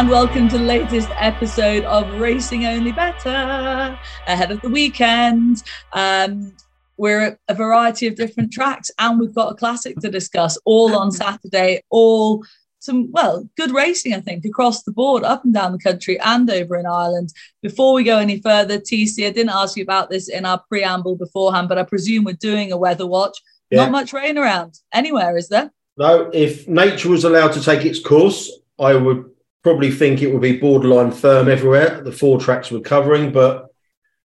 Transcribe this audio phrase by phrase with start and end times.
[0.00, 5.62] And welcome to the latest episode of Racing Only Bettor ahead of the weekend.
[5.92, 6.56] Um,
[6.96, 10.96] we're at a variety of different tracks and we've got a classic to discuss all
[10.96, 12.42] on Saturday, all
[12.78, 16.48] some, well, good racing, I think, across the board, up and down the country and
[16.50, 17.34] over in Ireland.
[17.60, 21.16] Before we go any further, TC, I didn't ask you about this in our preamble
[21.16, 23.36] beforehand, but I presume we're doing a weather watch.
[23.68, 23.82] Yeah.
[23.82, 25.70] Not much rain around anywhere, is there?
[25.98, 29.29] No, if nature was allowed to take its course, I would
[29.62, 32.02] probably think it would be borderline firm everywhere.
[32.02, 33.66] The four tracks we're covering, but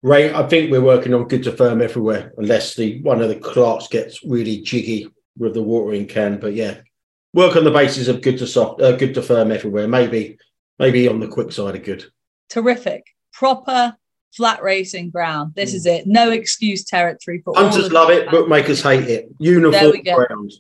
[0.04, 3.36] Ray, I think we're working on good to firm everywhere, unless the one of the
[3.36, 5.08] Clarks gets really jiggy
[5.38, 6.40] with the watering can.
[6.40, 6.82] But yeah,
[7.34, 9.88] work on the basis of good to soft, uh, good to firm everywhere.
[9.88, 10.38] Maybe,
[10.80, 12.06] maybe on the quick side of good.
[12.50, 13.06] Terrific.
[13.32, 13.96] Proper
[14.36, 15.54] flat racing ground.
[15.56, 16.08] This is it.
[16.08, 19.30] No excuse territory for of love it, bookmakers hate it.
[19.40, 20.52] Uniform ground.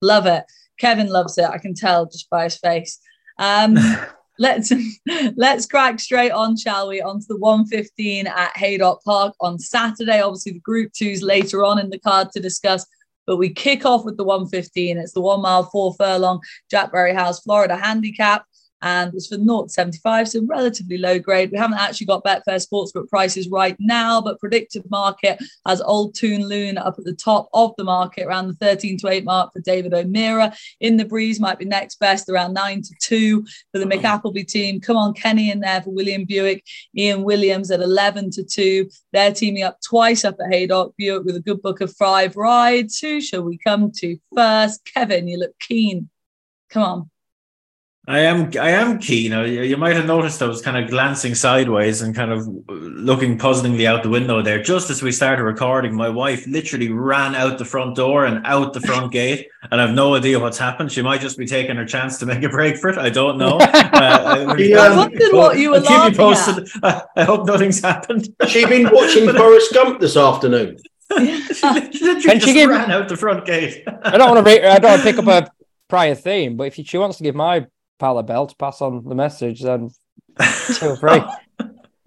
[0.00, 0.44] Love it.
[0.78, 1.44] Kevin loves it.
[1.44, 2.98] I can tell just by his face.
[3.38, 3.76] Um,
[4.38, 4.72] let's
[5.36, 7.00] let's crack straight on, shall we?
[7.00, 10.20] Onto the 115 at Haydock Park on Saturday.
[10.20, 12.86] Obviously, the Group Twos later on in the card to discuss.
[13.26, 14.98] But we kick off with the 115.
[14.98, 18.44] It's the one mile, four furlong Jack Berry House, Florida handicap.
[18.82, 21.50] And it's for 0 75, so relatively low grade.
[21.50, 26.46] We haven't actually got Betfair Sportsbook prices right now, but predictive market has Old Toon
[26.46, 29.60] Loon up at the top of the market, around the 13 to 8 mark for
[29.60, 30.54] David O'Meara.
[30.80, 34.44] In the breeze might be next best, around 9 to 2 for the Mick Appleby
[34.44, 34.80] team.
[34.80, 36.64] Come on, Kenny in there for William Buick.
[36.96, 38.88] Ian Williams at 11 to 2.
[39.12, 40.94] They're teaming up twice up at Haydock.
[40.96, 42.98] Buick with a good book of five rides.
[42.98, 44.88] Who shall we come to first?
[44.92, 46.10] Kevin, you look keen.
[46.70, 47.10] Come on.
[48.08, 49.32] I am I am keen.
[49.32, 53.36] You you might have noticed I was kind of glancing sideways and kind of looking
[53.36, 54.62] puzzlingly out the window there.
[54.62, 58.74] Just as we started recording, my wife literally ran out the front door and out
[58.74, 60.92] the front gate, and I've no idea what's happened.
[60.92, 62.98] She might just be taking her chance to make a break for it.
[62.98, 63.58] I don't know.
[63.96, 64.78] Uh, I- Yeah.
[64.82, 66.68] I wondered what you were keep you laughing posted.
[66.84, 68.28] I I hope nothing's happened.
[68.46, 70.78] She's been watching Forrest Gump this afternoon.
[71.16, 73.82] she literally Can she just give- ran out the front gate.
[74.02, 74.52] I don't want to.
[74.52, 75.50] Re- I don't want to pick up a
[75.88, 77.66] prior theme, but if she wants to give my
[77.98, 79.90] pal a bell to pass on the message, then
[80.40, 81.22] feel free.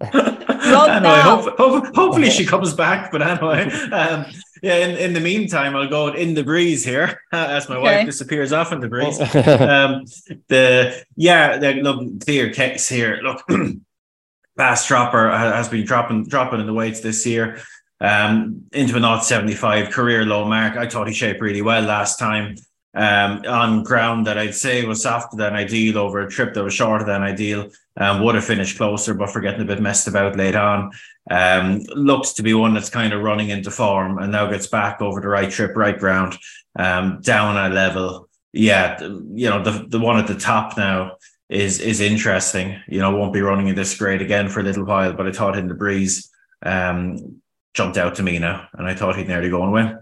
[0.02, 3.10] anyway, hope, hope, hopefully she comes back.
[3.12, 4.26] But anyway, um,
[4.62, 4.76] yeah.
[4.76, 7.96] In, in the meantime, I'll go in the breeze here as my Okay.
[7.98, 9.20] wife disappears off in the breeze.
[9.20, 10.04] um,
[10.48, 13.20] the yeah, the, look, clear case here.
[13.22, 13.42] Look,
[14.56, 17.58] Bass Dropper has been dropping dropping in the weights this year.
[18.02, 20.74] Um, into a 0.75 career low mark.
[20.78, 22.56] I thought he shaped really well last time.
[22.92, 26.74] Um, on ground that I'd say was softer than ideal over a trip that was
[26.74, 27.70] shorter than ideal.
[27.96, 30.90] Um, would have finished closer, but for getting a bit messed about late on.
[31.30, 35.00] Um, looks to be one that's kind of running into form and now gets back
[35.00, 36.36] over the right trip, right ground,
[36.76, 38.28] um, down a level.
[38.52, 41.18] Yeah, you know, the the one at the top now
[41.48, 42.80] is is interesting.
[42.88, 45.32] You know, won't be running in this grade again for a little while, but I
[45.32, 46.28] thought in the breeze
[46.62, 47.40] um
[47.74, 49.98] jumped out to me now, and I thought he'd nearly go and win.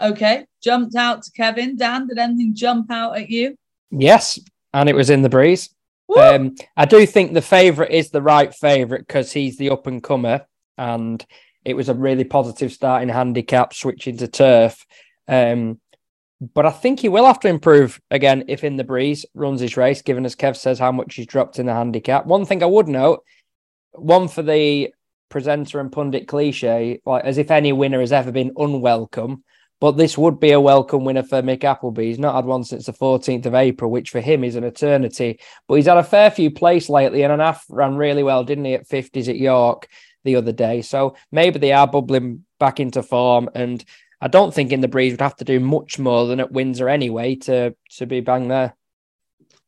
[0.00, 0.47] Okay.
[0.62, 1.76] Jumped out to Kevin.
[1.76, 3.56] Dan, did anything jump out at you?
[3.90, 4.38] yes,
[4.72, 5.70] and it was in the breeze.
[6.16, 10.02] Um, I do think the favourite is the right favourite because he's the up and
[10.02, 10.46] comer,
[10.76, 11.24] and
[11.64, 14.84] it was a really positive starting handicap switching to turf.
[15.26, 15.80] Um,
[16.54, 19.76] but I think he will have to improve again if in the breeze runs his
[19.76, 22.26] race, given as Kev says how much he's dropped in the handicap.
[22.26, 23.24] One thing I would note,
[23.92, 24.94] one for the
[25.28, 29.44] presenter and pundit cliche, like as if any winner has ever been unwelcome.
[29.80, 32.06] But this would be a welcome winner for Mick Appleby.
[32.06, 35.38] He's not had one since the 14th of April, which for him is an eternity.
[35.68, 38.74] But he's had a fair few place lately, and Anaf ran really well, didn't he,
[38.74, 39.86] at 50s at York
[40.24, 40.82] the other day?
[40.82, 43.48] So maybe they are bubbling back into form.
[43.54, 43.84] And
[44.20, 46.88] I don't think in the breeze would have to do much more than at Windsor
[46.88, 48.74] anyway to to be bang there.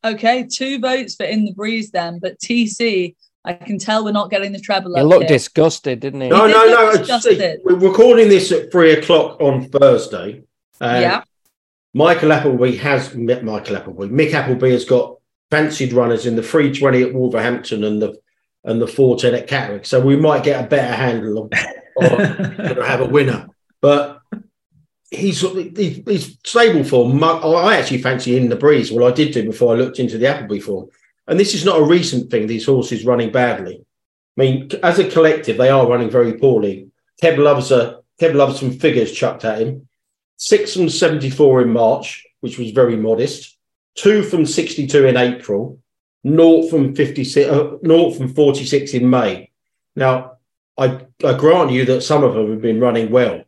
[0.03, 0.45] Okay.
[0.51, 4.51] Two votes for In the Breeze then, but TC, I can tell we're not getting
[4.51, 5.29] the treble He looked here.
[5.37, 6.29] disgusted, didn't he?
[6.29, 6.89] No, did no, no.
[6.89, 7.61] it's- disgusted.
[7.63, 10.43] We're recording this at three o'clock on Thursday.
[10.79, 11.23] And yeah.
[11.93, 14.07] Michael Appleby has met Michael Appleby.
[14.07, 15.17] Mick Appleby has got
[15.49, 18.17] fancied runners in the 320 at Wolverhampton and the
[18.63, 19.85] and the 410 at Catterick.
[19.87, 21.51] So we might get a better handle of,
[21.97, 22.17] of
[22.57, 23.47] going to have a winner.
[23.81, 24.21] But
[25.09, 27.23] he's he's, he's stable form.
[27.23, 28.91] I I actually fancy in the breeze.
[28.91, 30.89] Well, I did do before I looked into the Appleby form.
[31.31, 32.45] And this is not a recent thing.
[32.45, 33.85] These horses running badly.
[34.37, 36.89] I mean, as a collective, they are running very poorly.
[37.23, 39.87] Keb loves a Keb loves some figures chucked at him.
[40.35, 43.57] Six from 74 in March, which was very modest.
[43.95, 45.79] Two from 62 in April.
[46.25, 49.51] Naught from 56, uh, naught from 46 in May.
[49.95, 50.33] Now,
[50.77, 53.43] I, I grant you that some of them have been running well,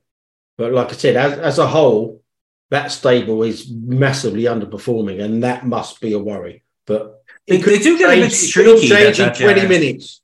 [0.57, 2.23] but like I said, as, as a whole,
[2.71, 6.63] that stable is massively underperforming, and that must be a worry.
[6.85, 8.87] but They, they do get a bit change- it could streaky.
[8.89, 10.21] change in twenty minutes.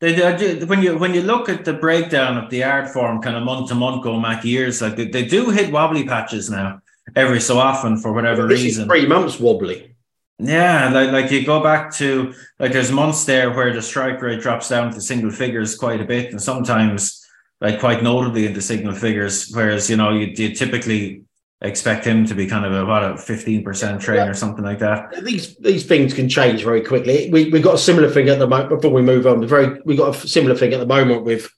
[0.00, 3.36] They, they when you when you look at the breakdown of the art form, kind
[3.36, 6.80] of month to month, going back years, like they, they do hit wobbly patches now
[7.16, 8.88] every so often for whatever This is reason.
[8.88, 9.94] three months wobbly.
[10.38, 14.40] Yeah, like like you go back to like there's months there where the strike rate
[14.42, 17.24] drops down to single figures quite a bit, and sometimes
[17.60, 19.50] like quite notably into single figures.
[19.54, 21.22] Whereas you know you you typically
[21.60, 25.24] expect him to be kind of about a fifteen percent train or something like that.
[25.24, 27.30] These these things can change very quickly.
[27.30, 28.70] We we got a similar thing at the moment.
[28.70, 31.50] Before we move on, the very we got a similar thing at the moment with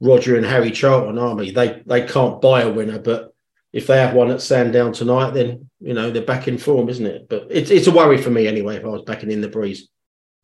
[0.00, 1.50] Roger and Harry Charlton Army.
[1.50, 3.34] They they can't buy a winner, but
[3.72, 7.06] if they have one at Sandown tonight, then you know they're back in form, isn't
[7.06, 7.28] it?
[7.28, 8.76] But it's it's a worry for me anyway.
[8.76, 9.88] If I was backing in the breeze,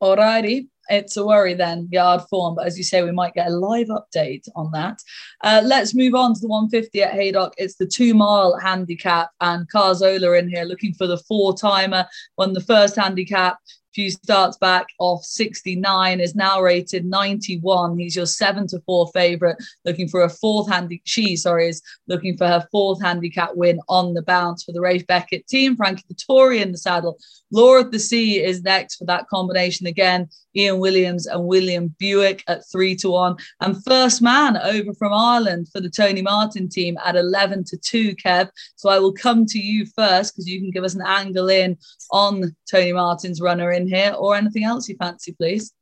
[0.03, 2.55] Alrighty, it's a worry then, yard form.
[2.55, 5.01] But as you say, we might get a live update on that.
[5.43, 7.55] Uh, let's move on to the 150 at Haydock.
[7.57, 12.07] It's the two mile handicap, and Carzola in here looking for the four timer.
[12.37, 13.59] Won the first handicap,
[13.97, 17.99] few starts back off 69, is now rated 91.
[17.99, 19.57] He's your seven to four favorite,
[19.87, 21.01] looking for a fourth handy.
[21.05, 25.07] She, sorry, is looking for her fourth handicap win on the bounce for the Ralph
[25.07, 25.77] Beckett team.
[25.77, 27.19] Frankie Dettori in the saddle.
[27.51, 30.29] Law of the Sea is next for that combination again.
[30.57, 33.37] Ian Williams and William Buick at three to one.
[33.61, 38.15] And first man over from Ireland for the Tony Martin team at 11 to two,
[38.17, 38.49] Kev.
[38.77, 41.77] So I will come to you first because you can give us an angle in
[42.11, 45.73] on Tony Martin's runner in here or anything else you fancy, please.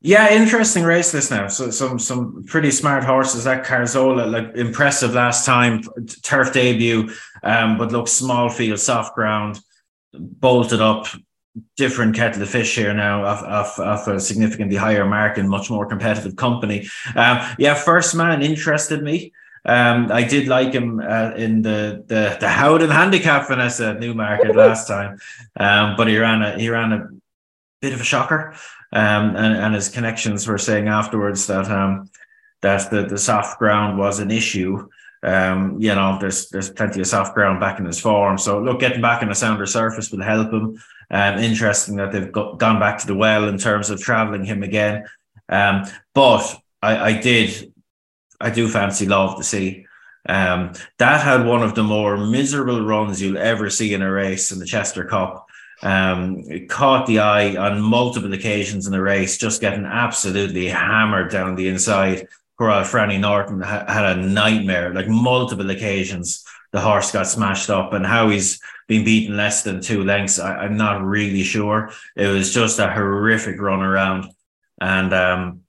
[0.00, 1.48] Yeah, interesting race this now.
[1.48, 3.44] So some some pretty smart horses.
[3.44, 5.82] That Carzola, like impressive last time,
[6.22, 7.10] turf debut,
[7.42, 9.58] um, but looks small field, soft ground,
[10.12, 11.08] bolted up,
[11.76, 15.70] different kettle of fish here now of, off, off a significantly higher mark and much
[15.70, 16.88] more competitive company.
[17.16, 19.32] Um, yeah, first man interested me.
[19.64, 24.86] Um, I did like him uh, in the the the Howden handicap Vanessa Newmarket last
[24.86, 25.18] time,
[25.56, 27.08] um, but he ran a he ran a
[27.82, 28.54] bit of a shocker.
[28.90, 32.08] Um, and, and his connections were saying afterwards that um,
[32.62, 34.88] that the, the soft ground was an issue.
[35.22, 38.38] Um, you know, there's there's plenty of soft ground back in his form.
[38.38, 40.80] So look, getting back on a sounder surface will help him.
[41.10, 44.62] Um, interesting that they've got, gone back to the well in terms of traveling him
[44.62, 45.06] again.
[45.48, 45.84] Um,
[46.14, 47.72] but I, I did,
[48.40, 49.86] I do fancy Law of the Sea.
[50.28, 54.52] Um, that had one of the more miserable runs you'll ever see in a race
[54.52, 55.46] in the Chester Cup.
[55.82, 61.30] Um, it caught the eye on multiple occasions in the race, just getting absolutely hammered
[61.30, 62.28] down the inside.
[62.58, 66.44] Poor old Franny Norton ha- had a nightmare, like multiple occasions.
[66.72, 70.56] The horse got smashed up, and how he's been beaten less than two lengths, I,
[70.56, 71.92] I'm not really sure.
[72.16, 74.26] It was just a horrific run around,
[74.80, 75.60] and um,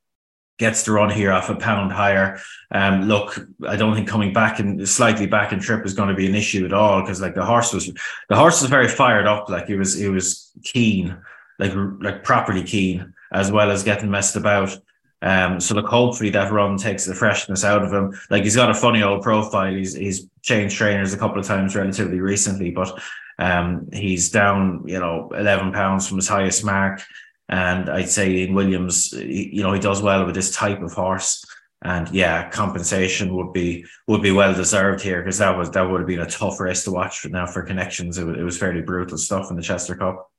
[0.59, 2.39] gets to run here off a pound higher.
[2.71, 6.15] Um, look, I don't think coming back and slightly back in trip is going to
[6.15, 7.91] be an issue at all because like the horse was
[8.27, 11.17] the horse was very fired up, like he was he was keen,
[11.57, 11.71] like
[12.01, 14.77] like properly keen, as well as getting messed about.
[15.21, 18.17] Um, so look, hopefully that run takes the freshness out of him.
[18.29, 19.73] Like he's got a funny old profile.
[19.73, 22.97] He's he's changed trainers a couple of times relatively recently, but
[23.37, 27.01] um, he's down, you know, eleven pounds from his highest mark.
[27.49, 31.43] And I'd say Ian Williams, you know, he does well with this type of horse.
[31.81, 36.01] And yeah, compensation would be would be well deserved here because that was that would
[36.01, 38.17] have been a tough race to watch now for connections.
[38.17, 40.29] It it was fairly brutal stuff in the Chester Cup.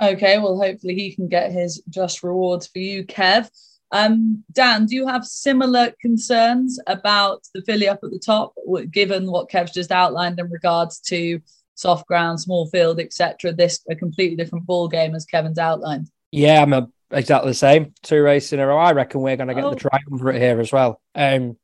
[0.00, 3.48] Okay, well, hopefully he can get his just rewards for you, Kev.
[3.92, 8.54] Um, Dan, do you have similar concerns about the filly up at the top,
[8.90, 11.40] given what Kev's just outlined in regards to
[11.74, 13.52] soft ground, small field, etc.?
[13.52, 16.10] This a completely different ball game as Kevin's outlined.
[16.30, 17.92] Yeah, I'm a, exactly the same.
[18.02, 18.78] Two races in a row.
[18.78, 19.70] I reckon we're going to get Oh.
[19.74, 21.00] the triumvirate here as well.
[21.14, 21.58] Um,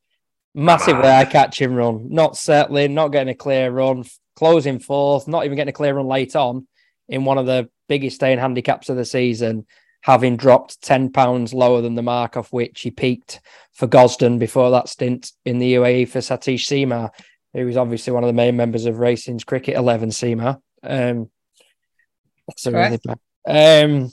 [0.55, 4.05] massively eye catching run, not settling, not getting a clear run,
[4.37, 6.67] closing fourth, not even getting a clear run late on
[7.09, 9.67] in one of the biggest staying handicaps of the season,
[10.03, 13.41] having dropped ten pounds lower than the mark off which he peaked
[13.73, 17.11] for Gosden before that stint in the UAE for Satish Seemar,
[17.53, 20.61] who was obviously one of the main members of Racing's Cricket Eleven Seemar.
[20.83, 21.31] Um,
[22.47, 23.19] that's a really bad.
[23.85, 24.13] Um,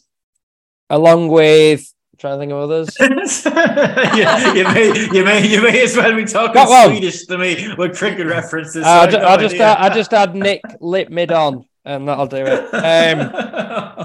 [0.89, 2.95] along with trying to think of others.
[2.99, 6.89] you, you may you may you may as well be talking one.
[6.89, 8.83] Swedish to me with cricket references.
[8.83, 9.67] I, I've ju- no I just idea.
[9.67, 12.73] had, I just had Nick lip mid on, and that'll do it.
[12.73, 14.04] Um,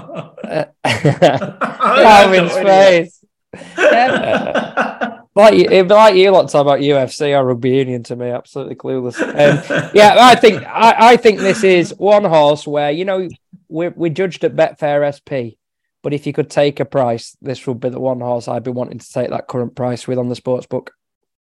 [1.01, 3.23] Calvin's face.
[5.33, 8.75] Like you, it'd like you lot talk about UFC or rugby union to me, absolutely
[8.75, 9.17] clueless.
[9.21, 13.29] Um, yeah, I think I, I think this is one horse where you know
[13.69, 15.55] we're we judged at Betfair SP,
[16.03, 18.71] but if you could take a price, this would be the one horse I'd be
[18.71, 20.91] wanting to take that current price with on the sports book.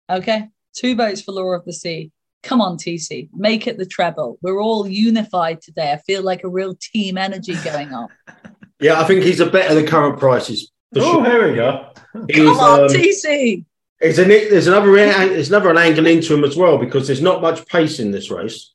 [0.10, 2.10] Okay, two votes for Law of the Sea.
[2.42, 4.38] Come on, TC, make it the treble.
[4.42, 5.92] We're all unified today.
[5.92, 8.08] I feel like a real team energy going on.
[8.84, 10.72] Yeah, I think he's a better than current prices.
[10.94, 11.26] for Oh, sure.
[11.26, 11.90] here we go.
[12.30, 13.66] He's, Come on, um, TC.
[14.00, 17.42] There's, an, there's another there's another an angle into him as well because there's not
[17.42, 18.74] much pace in this race.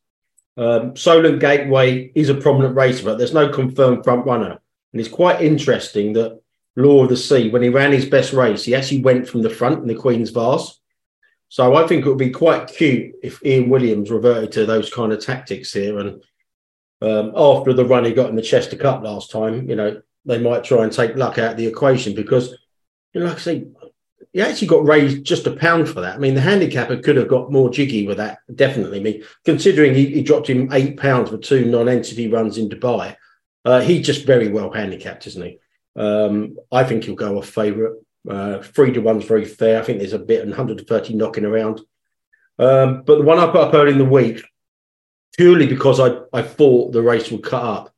[0.56, 4.58] Um, Solent Gateway is a prominent racer, but there's no confirmed front runner,
[4.92, 6.40] and it's quite interesting that
[6.76, 9.50] Law of the Sea, when he ran his best race, he actually went from the
[9.50, 10.80] front in the Queen's Vase.
[11.50, 15.12] So I think it would be quite cute if Ian Williams reverted to those kind
[15.12, 16.22] of tactics here, and
[17.00, 20.38] um, after the run he got in the Chester Cup last time, you know they
[20.38, 22.50] might try and take luck out of the equation because,
[23.12, 23.66] you know, like I say,
[24.32, 26.16] he actually got raised just a pound for that.
[26.16, 29.00] I mean, the handicapper could have got more jiggy with that, definitely.
[29.00, 33.16] I mean, considering he, he dropped him eight pounds for two non-entity runs in Dubai,
[33.64, 35.58] uh, he's just very well handicapped, isn't he?
[35.96, 37.96] Um, I think he'll go off favourite.
[38.28, 39.80] Uh, three to one's very fair.
[39.80, 41.80] I think there's a bit and 130 knocking around.
[42.58, 44.44] Um, but the one I put up early in the week,
[45.36, 47.94] purely because I, I thought the race would cut up,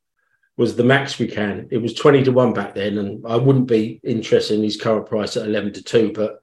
[0.57, 1.69] was the max we can.
[1.71, 5.07] It was 20 to 1 back then, and I wouldn't be interested in his current
[5.07, 6.43] price at 11 to 2, but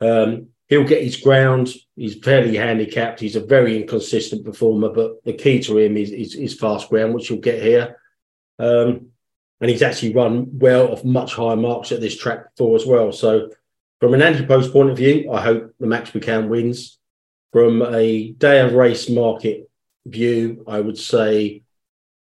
[0.00, 1.72] um, he'll get his ground.
[1.94, 3.20] He's fairly handicapped.
[3.20, 7.14] He's a very inconsistent performer, but the key to him is, is, is fast ground,
[7.14, 8.00] which he'll get here.
[8.58, 9.10] Um,
[9.60, 13.12] and he's actually run well off much higher marks at this track before as well.
[13.12, 13.50] So,
[14.00, 16.98] from an anti post point of view, I hope the max we can wins.
[17.52, 19.67] From a day of race market
[20.08, 21.62] view, I would say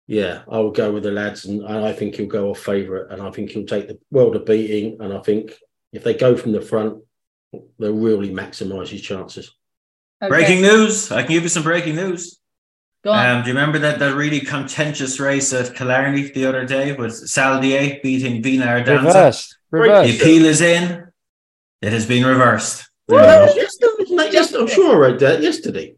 [0.07, 3.21] yeah, I will go with the lads, and I think he'll go off favourite, and
[3.21, 5.53] I think he'll take the world of beating, and I think
[5.91, 7.03] if they go from the front,
[7.79, 9.51] they'll really maximise his chances.
[10.21, 11.11] Okay, Breaking news.
[11.11, 12.39] I can give you some breaking news.
[13.03, 13.37] Go on.
[13.37, 17.11] Um, do you remember that, that really contentious race at Killarney the other day with
[17.11, 19.05] Saldier beating Vina Ardanza?
[19.05, 19.57] Reversed.
[19.71, 20.21] The Reversed.
[20.21, 21.07] appeal is in.
[21.81, 22.89] It has been reversed.
[23.07, 24.61] Well, that was yesterday, mate, yesterday.
[24.61, 25.95] I'm sure I read that yesterday.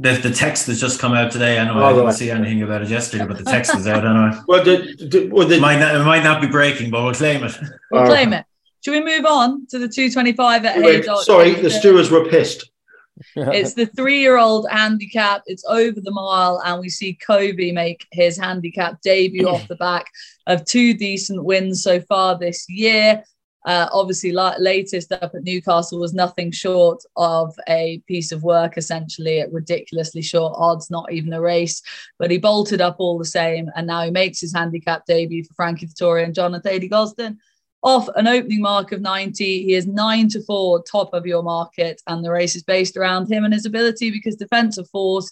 [0.00, 1.58] The, the text has just come out today.
[1.58, 2.14] I know Oh, I didn't right.
[2.14, 4.40] see anything about it yesterday, but the text is out anyway.
[4.48, 7.12] Well, the, the, well, the, It might not, it might not be breaking, but we'll
[7.14, 7.54] claim it.
[7.90, 8.44] we'll claim it.
[8.82, 11.22] Should we move on to the 225 at wait, Haydock?
[11.24, 12.64] sorry, the stewards were pissed.
[13.36, 15.42] It's the three-year-old handicap.
[15.44, 20.06] It's over the mile, and we see Covey make his handicap debut off the back
[20.46, 23.22] of two decent wins so far this year.
[23.66, 28.78] Uh, obviously, la- latest up at Newcastle was nothing short of a piece of work,
[28.78, 31.82] essentially at ridiculously short odds, not even a race.
[32.18, 35.54] But he bolted up all the same, and now he makes his handicap debut for
[35.54, 37.38] Frankie Dettori and John and Thady Gosden
[37.82, 39.64] off an opening mark of 90.
[39.64, 43.30] He is nine to four, top of your market, and the race is based around
[43.30, 45.30] him and his ability because defensive force.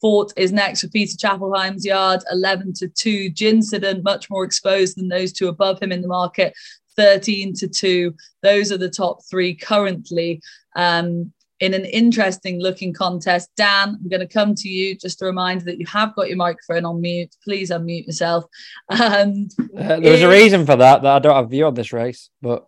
[0.00, 3.30] Fort is next for Peter Chapple-Hyam's yard, 11 to 2.
[3.30, 6.54] Gincident, much more exposed than those two above him in the market,
[6.98, 8.14] 13 to 2.
[8.42, 10.42] Those are the top three currently.
[10.76, 13.50] Um, in an interesting looking contest.
[13.56, 16.36] Dan, I'm going to come to you just a reminder that you have got your
[16.36, 17.34] microphone on mute.
[17.42, 18.44] Please unmute yourself.
[18.90, 21.92] Um, Uh, there was a reason for that that I don't have view on this
[21.92, 22.64] race, but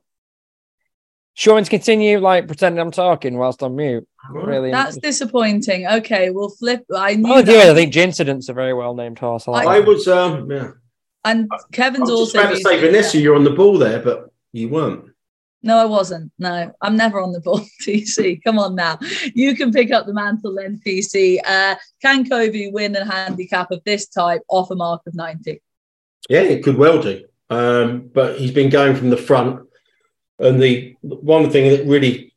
[1.34, 4.08] sure to continue like pretending I'm talking whilst I'm mute.
[4.32, 5.86] Really, That's disappointing.
[5.86, 6.84] Okay, we'll flip.
[6.92, 7.52] I knew Oh, that.
[7.66, 9.46] yeah, I think Gincident's a very well named horse.
[9.46, 10.70] I like I was, um, yeah.
[11.24, 14.00] And I Kevin's was just also about to say, Vanessa, you're on the ball there,
[14.00, 15.10] but you weren't.
[15.62, 16.32] No, I wasn't.
[16.38, 17.60] No, I'm never on the ball.
[17.82, 18.98] TC, come on now.
[19.34, 21.38] You can pick up the mantle then, TC.
[21.44, 25.60] Uh, can Covey win a handicap of this type off a mark of 90?
[26.28, 27.24] Yeah, it could well do.
[27.50, 29.66] Um, but he's been going from the front.
[30.38, 32.34] And the one thing that really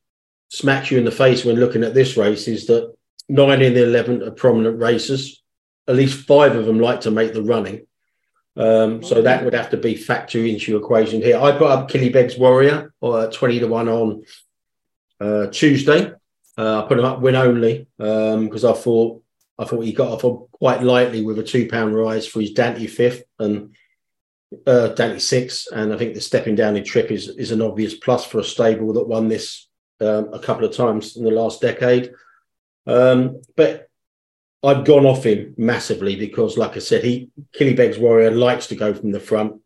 [0.50, 2.94] smacks you in the face when looking at this race is that
[3.30, 5.42] nine in the 11 are prominent racers.
[5.88, 7.86] At least five of them like to make the running.
[8.56, 11.40] Um, so that would have to be factored into your equation here.
[11.40, 14.24] I put up Killybegs Warrior or 20 to 1 on
[15.20, 16.12] uh, Tuesday.
[16.58, 19.24] Uh, I put him up win only because I thought
[19.58, 22.88] I thought he got off quite lightly with a two pound rise for his Dante
[22.88, 23.76] fifth and
[24.68, 27.96] uh, Dante six, and I think the stepping down in trip is is an obvious
[27.96, 29.68] plus for a stable that won this
[30.02, 32.12] um, a couple of times in the last decade.
[32.86, 33.90] Um, but
[34.64, 38.94] I've gone off him massively because, like I said, he Killybegs Warrior likes to go
[38.94, 39.62] from the front.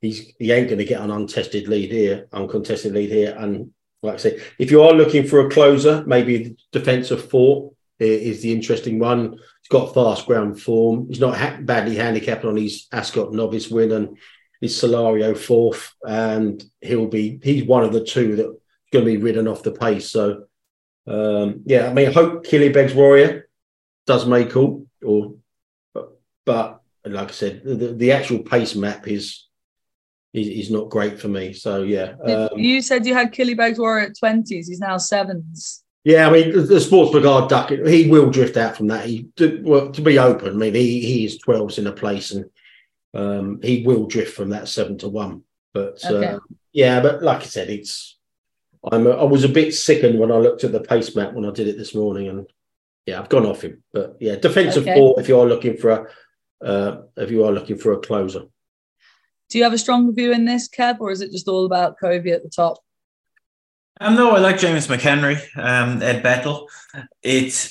[0.00, 3.72] He's he ain't going to get an untested lead here, uncontested lead here, and
[4.02, 8.42] like I say, if you are looking for a closer, maybe the defensive four is
[8.42, 9.32] the interesting one.
[9.32, 11.06] He's got fast ground form.
[11.08, 14.18] He's not ha- badly handicapped on his Ascot novice win and
[14.60, 18.48] his Solario fourth, and he'll be he's one of the two that's
[18.92, 20.10] going to be ridden off the pace.
[20.10, 20.46] So
[21.06, 23.41] um, yeah, I mean, I hope Killybegs Warrior
[24.06, 25.34] does make all, or
[25.94, 29.46] but, but like I said, the, the actual pace map is,
[30.32, 31.52] is is not great for me.
[31.52, 34.48] So yeah, um, you said you had Killybegs Warrior at 20s.
[34.48, 35.84] He's now sevens.
[36.04, 37.86] Yeah, I mean, the, sportsbook are ducking.
[37.86, 39.06] He will drift out from that.
[39.06, 42.32] He, to, well, to be open, I mean, he, he is 12s in a place
[42.32, 42.50] and
[43.14, 45.42] um, he will drift from that seven to one.
[45.72, 46.26] But okay.
[46.26, 46.38] uh,
[46.72, 48.18] yeah, but like I said, it's
[48.90, 51.44] I'm a, I was a bit sickened when I looked at the pace map when
[51.44, 52.46] I did it this morning, and
[53.06, 53.82] yeah, I've gone off him.
[53.92, 54.94] But yeah, defensive okay.
[54.94, 56.06] four if you are looking for a
[56.64, 58.42] uh, if you are looking for a closer.
[59.48, 61.98] Do you have a strong view in this, Kev, or is it just all about
[61.98, 62.78] Covey at the top?
[64.00, 66.68] Um, no, I like James McHenry, um, Ed Bethell.
[67.22, 67.70] It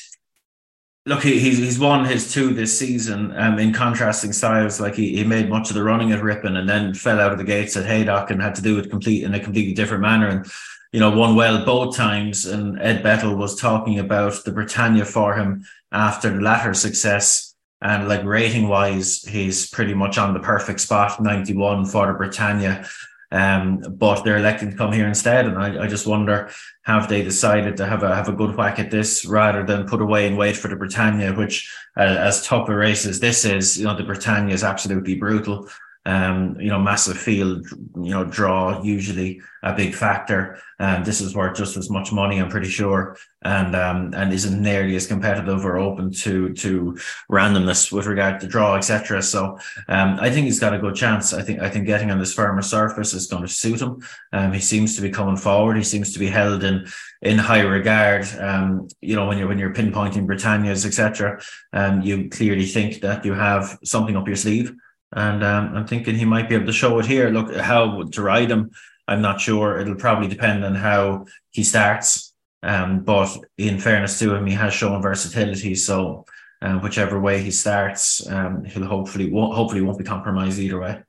[1.05, 3.35] look, he, he's he's won his two this season.
[3.37, 6.69] Um, in contrasting styles, like he, he made much of the running at Ripon and
[6.69, 9.33] then fell out of the gates at Haydock and had to do it complete in
[9.33, 10.27] a completely different manner.
[10.27, 10.45] And
[10.91, 12.45] you know, won well both times.
[12.45, 17.55] And Ed Bethell was talking about the Britannia for him after the latter success.
[17.81, 22.85] And like rating wise, he's pretty much on the perfect spot, 91 for the Britannia.
[23.31, 25.47] Um, but they're electing to come here instead.
[25.47, 26.51] And I, I just wonder,
[26.83, 30.01] have they decided to have a have a good whack at this rather than put
[30.01, 33.79] away and wait for the Britannia, which uh, as tough a race as this is,
[33.79, 35.69] you know, the Britannia is absolutely brutal
[36.05, 40.57] um, you know, massive field, you know, draw usually a big factor.
[40.79, 44.59] And this is worth just as much money, I'm pretty sure, and um, and isn't
[44.59, 46.97] nearly as competitive or open to to
[47.29, 49.21] randomness with regard to draw, etc.
[49.21, 51.33] So um, I think he's got a good chance.
[51.33, 54.01] I think I think getting on this firmer surface is going to suit him.
[54.33, 55.77] Um, he seems to be coming forward.
[55.77, 56.87] He seems to be held in
[57.21, 58.25] in high regard.
[58.39, 61.39] Um, you know, when you're when you're pinpointing Britannias, etc.
[61.73, 64.75] Um, you clearly think that you have something up your sleeve.
[65.13, 67.29] And um, I'm thinking he might be able to show it here.
[67.29, 68.71] Look, how to ride him,
[69.07, 69.79] I'm not sure.
[69.79, 72.33] It'll probably depend on how he starts.
[72.63, 75.75] Um, but in fairness to him, he has shown versatility.
[75.75, 76.25] So
[76.61, 80.99] um, whichever way he starts, um, he'll hopefully won't, hopefully won't be compromised either way.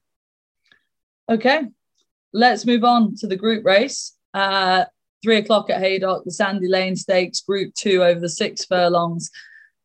[1.31, 1.67] Okay,
[2.33, 4.17] let's move on to the group race.
[4.35, 4.87] Uh,
[5.23, 9.31] three o'clock at Haydock, the Sandy Lane Stakes, Group Two over the six furlongs.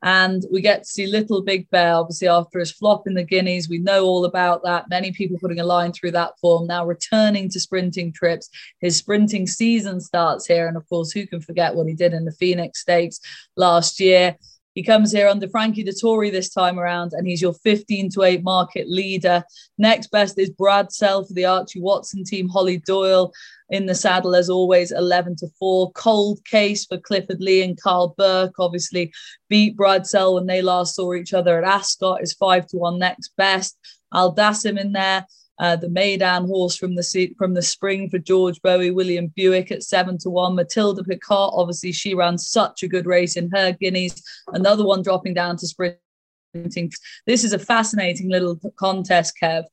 [0.04, 3.68] And we get to see Little Big Bear, obviously, after his flop in the Guineas.
[3.68, 4.90] We know all about that.
[4.90, 8.50] Many people putting a line through that form, now returning to sprinting trips.
[8.80, 10.68] His sprinting season starts here.
[10.68, 13.20] And of course, who can forget what he did in the Phoenix Stakes
[13.56, 14.38] last year?
[14.78, 18.44] He comes here under Frankie Dettori this time around, and he's your 15 to 8
[18.44, 19.44] market leader.
[19.80, 23.34] Next best is Bradsell for the Archie Watson team, Holly Doyle
[23.72, 28.14] in the saddle as always 11 to 4 cold case for clifford lee and Karl
[28.20, 28.60] Burke.
[28.60, 29.12] Obviously
[29.50, 33.32] beat Bradsell when they last saw each other at ascot is 5 to 1 next
[33.36, 33.76] best
[34.14, 35.26] aldassim in there
[35.60, 39.84] uh, the Meydan horse from the from the spring for George Boughey, William Buick at
[39.84, 40.56] seven to one.
[40.56, 44.22] Matilda Picotte, obviously, she ran such a good race in her guineas.
[44.54, 46.92] Another one dropping down to sprinting.
[47.26, 49.64] This is a fascinating little contest, Kev.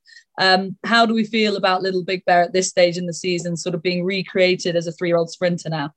[0.40, 3.56] Um, how do we feel about Little Big Bear at this stage in the season,
[3.56, 5.92] sort of being recreated as a three-year-old sprinter now?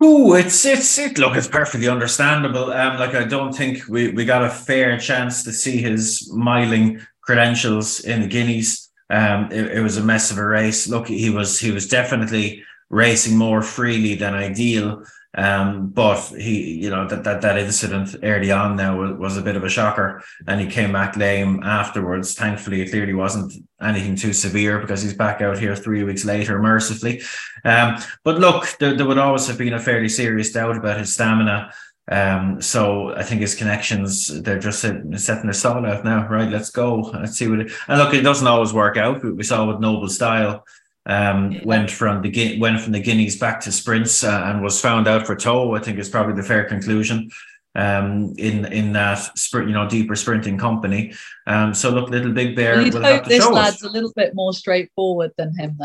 [0.00, 1.18] Oh, it's it's it.
[1.18, 2.70] Look, it's perfectly understandable.
[2.72, 7.04] Um, like I don't think we we got a fair chance to see his miling
[7.28, 8.88] credentials in the Guineas.
[9.10, 10.88] Um, it, it was a mess of a race.
[10.88, 15.04] Look, he was he was definitely racing more freely than ideal.
[15.34, 19.42] Um, but he, you know, that, that, that incident early on now was, was a
[19.42, 22.34] bit of a shocker and he came back lame afterwards.
[22.34, 26.58] Thankfully, it clearly wasn't anything too severe because he's back out here three weeks later,
[26.58, 27.20] mercifully.
[27.62, 31.12] Um, but look, there, there would always have been a fairly serious doubt about his
[31.12, 31.72] stamina.
[32.10, 36.50] Um, so I think his connections, they're just setting their stall out now, right?
[36.50, 37.00] Let's go.
[37.12, 39.22] Let's see what it, and look, it doesn't always work out.
[39.22, 40.64] We saw with Noble Style,
[41.04, 45.06] um, went from the went from the Guineas back to sprints uh, and was found
[45.06, 45.74] out for toe.
[45.74, 47.30] I think is probably the fair conclusion.
[47.74, 51.12] Um, in in that sprint, you know, deeper sprinting company.
[51.46, 52.80] Um, so look, little big bear.
[52.80, 55.76] You'd hope this lad's a little bit more straightforward than him,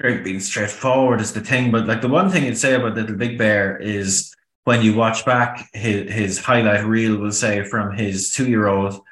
[0.00, 3.36] Being straightforward is the thing, but like the one thing you'd say about Little Big
[3.36, 4.34] Bear is
[4.64, 9.02] when you watch back his, his highlight reel, will say from his two year old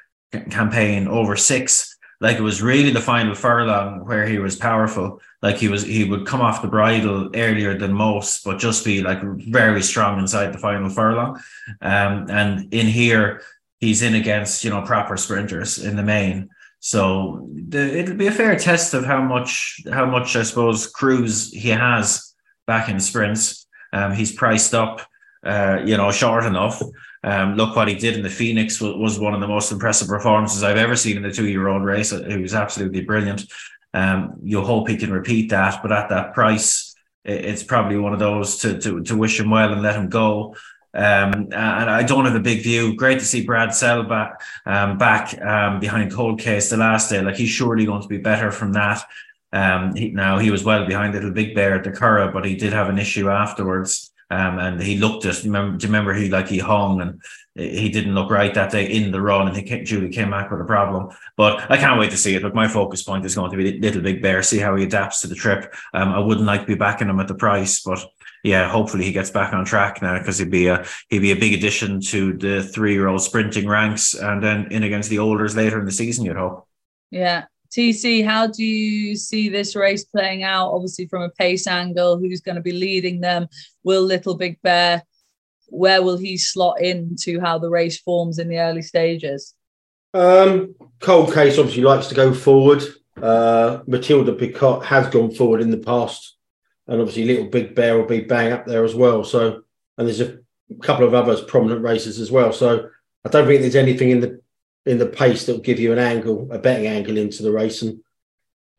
[0.49, 5.21] campaign over six, like it was really the final furlong where he was powerful.
[5.43, 9.01] Like he was, he would come off the bridle earlier than most, but just be
[9.01, 11.39] like very strong inside the final furlong.
[11.81, 13.41] Um, and in here,
[13.79, 16.49] he's in against you know proper sprinters in the main.
[16.79, 21.51] So the, it'll be a fair test of how much, how much I suppose cruise
[21.51, 22.33] he has
[22.67, 23.67] back in sprints.
[23.91, 25.01] Um, he's priced up,
[25.45, 26.81] uh, you know, short enough
[27.23, 30.07] um, look what he did in the Phoenix was, was, one of the most impressive
[30.07, 32.11] performances I've ever seen in the two-year-old race.
[32.11, 33.51] It was absolutely brilliant.
[33.93, 38.19] Um, you hope he can repeat that, but at that price, it's probably one of
[38.19, 40.55] those to to, to wish him well and let him go.
[40.93, 42.95] Um, and I don't have a big view.
[42.95, 47.21] Great to see Bradsell back um, back um, behind Cold Case the last day.
[47.21, 49.03] Like he's surely going to be better from that.
[49.51, 52.55] Um, he, now he was well behind Little Big Bear at the Curragh, but he
[52.55, 54.11] did have an issue afterwards.
[54.31, 55.43] Um, and he looked at.
[55.43, 57.21] Remember, do you remember he like he hung and
[57.55, 60.49] he didn't look right that day in the run, and he came, Julie came back
[60.49, 61.09] with a problem.
[61.35, 62.41] But I can't wait to see it.
[62.41, 65.21] But my focus point is going to be Little Big Bear, see how he adapts
[65.21, 65.73] to the trip.
[65.93, 68.05] Um, I wouldn't like to be backing him at the price, but
[68.43, 71.35] yeah, hopefully he gets back on track now because he'd be a he'd be a
[71.35, 75.55] big addition to the three year old sprinting ranks, and then in against the olders
[75.55, 76.25] later in the season.
[76.25, 76.67] You'd hope.
[77.11, 80.71] Yeah, TC, how do you see this race playing out?
[80.71, 83.47] Obviously, from a pace angle, who's going to be leading them?
[83.83, 85.03] Will Little Big Bear?
[85.67, 89.53] Where will he slot into how the race forms in the early stages?
[90.13, 92.83] Um, Cold Case obviously likes to go forward.
[93.21, 96.37] Uh, Matilda Picotte has gone forward in the past,
[96.89, 99.23] and obviously Little Big Bear will be bang up there as well.
[99.23, 99.61] So,
[99.97, 100.39] and there's a
[100.81, 102.51] couple of others prominent races as well.
[102.51, 102.89] So,
[103.23, 104.41] I don't think there's anything in the
[104.85, 107.83] in the pace that will give you an angle, a betting angle into the race.
[107.83, 108.01] And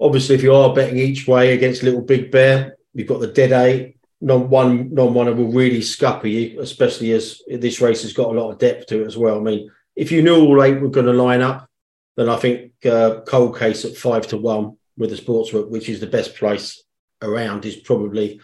[0.00, 3.52] obviously, if you are betting each way against Little Big Bear, you've got the dead
[3.52, 3.96] eight.
[4.22, 8.38] Non one, non one will really scupper you, especially as this race has got a
[8.38, 9.38] lot of depth to it as well.
[9.38, 11.70] I mean, if you knew all eight were going to line up,
[12.16, 16.00] then I think uh, Cold Case at five to one with the sportsbook, which is
[16.00, 16.82] the best place
[17.22, 18.40] around, is probably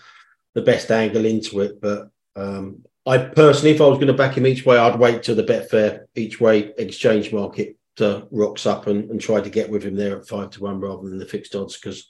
[0.54, 1.80] the best angle into it.
[1.80, 5.22] But um, I personally, if I was going to back him each way, I'd wait
[5.22, 9.70] till the Betfair each way exchange market uh, rocks up and, and try to get
[9.70, 11.78] with him there at five to one rather than the fixed odds.
[11.78, 12.08] Because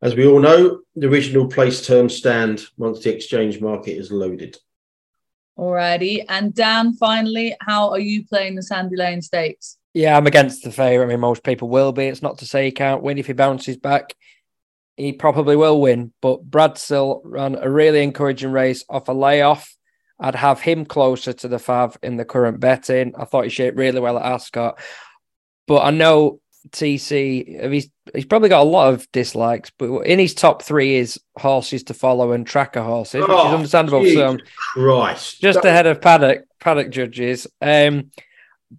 [0.00, 4.56] as we all know, the original place terms stand once the exchange market is loaded.
[5.58, 6.24] Alrighty.
[6.28, 9.78] And Dan, finally, how are you playing the Sandy Lane Stakes?
[9.94, 11.06] Yeah, I'm against the favourite.
[11.06, 12.06] I mean, most people will be.
[12.06, 14.14] It's not to say he can't win if he bounces back.
[14.96, 19.74] He probably will win, but Bradsell ran a really encouraging race off a layoff
[20.22, 23.12] I'd have him closer to the Fav in the current betting.
[23.18, 24.78] I thought he shaped really well at Ascot.
[25.66, 30.34] But I know TC, he's, he's probably got a lot of dislikes, but in his
[30.34, 34.06] top three is horses to follow and tracker horses, oh, which is oh, understandable.
[34.06, 34.38] So
[34.74, 35.40] Christ.
[35.40, 37.48] just ahead of paddock, paddock judges.
[37.60, 38.12] Um,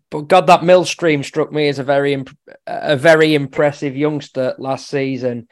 [0.10, 4.56] but God, that Mill Stream struck me as a very, imp- a very impressive youngster
[4.58, 5.49] last season.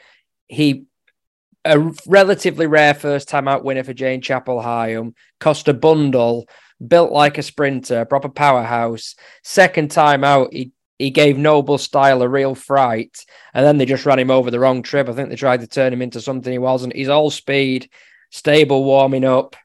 [0.51, 0.85] He
[1.63, 6.47] a relatively rare first time out winner for Jane Chapple-Hyam, cost a bundle,
[6.85, 9.15] built like a sprinter, proper powerhouse.
[9.43, 14.05] Second time out, he he gave Noble Style a real fright, and then they just
[14.05, 15.09] ran him over the wrong trip.
[15.09, 16.95] I think they tried to turn him into something he wasn't.
[16.95, 17.89] He's all speed,
[18.29, 19.55] stable, warming up.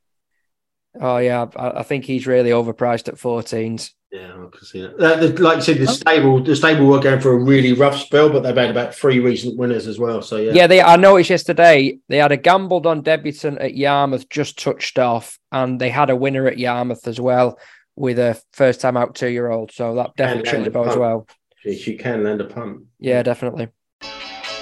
[0.99, 3.91] Oh yeah, I, I think he's really overpriced at 14s.
[4.13, 5.01] Yeah, I can see that.
[5.01, 8.31] Uh, like you said, the stable, the stable were going for a really rough spell,
[8.31, 10.23] but they've had about three recent winners as well.
[10.23, 10.67] So yeah, yeah.
[10.67, 15.39] They I noticed yesterday they had a gambled on debutant at Yarmouth just touched off,
[15.51, 17.59] and they had a winner at Yarmouth as well
[17.97, 19.73] with a first time out two year old.
[19.73, 21.27] So that definitely should go as well.
[21.63, 22.85] She can land a punt.
[23.01, 23.69] Yeah, definitely.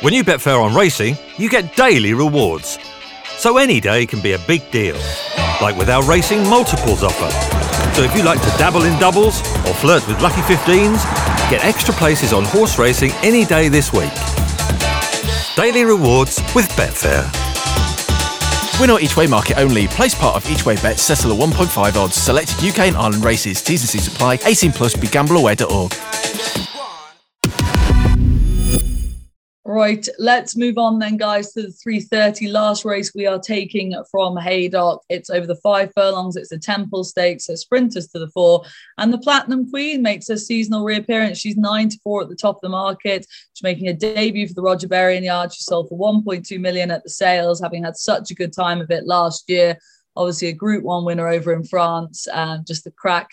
[0.01, 2.79] When you bet fair on racing, you get daily rewards.
[3.37, 4.97] So any day can be a big deal,
[5.61, 7.64] like with our racing multiples offer.
[7.95, 11.05] So if you like to dabble in doubles or flirt with lucky 15s,
[11.49, 14.13] get extra places on horse racing any day this week.
[15.55, 17.31] Daily rewards with Betfair.
[18.81, 19.87] Win or each way market only.
[19.87, 20.99] Place part of each way bet.
[20.99, 22.17] settle at 1.5 odds.
[22.17, 23.63] Selected UK and Ireland races.
[23.63, 24.41] T's and C's apply.
[24.45, 24.95] 18 plus.
[24.97, 26.74] BeGambleAware.org.
[29.67, 34.37] Right, let's move on then, guys, to the 330 last race we are taking from
[34.37, 35.03] Haydock.
[35.09, 38.63] It's over the five furlongs, it's a Temple Stakes, so sprinters to the four.
[38.99, 41.39] And the Platinum Queen makes her seasonal reappearance.
[41.39, 43.27] She's nine to four at the top of the market.
[43.55, 45.55] She's making a debut for the Roger Berry Varian yard.
[45.55, 48.91] She sold for 1.2 million at the sales, having had such a good time of
[48.91, 49.79] it last year.
[50.15, 53.31] Obviously, a Group One winner over in France, um, just a crack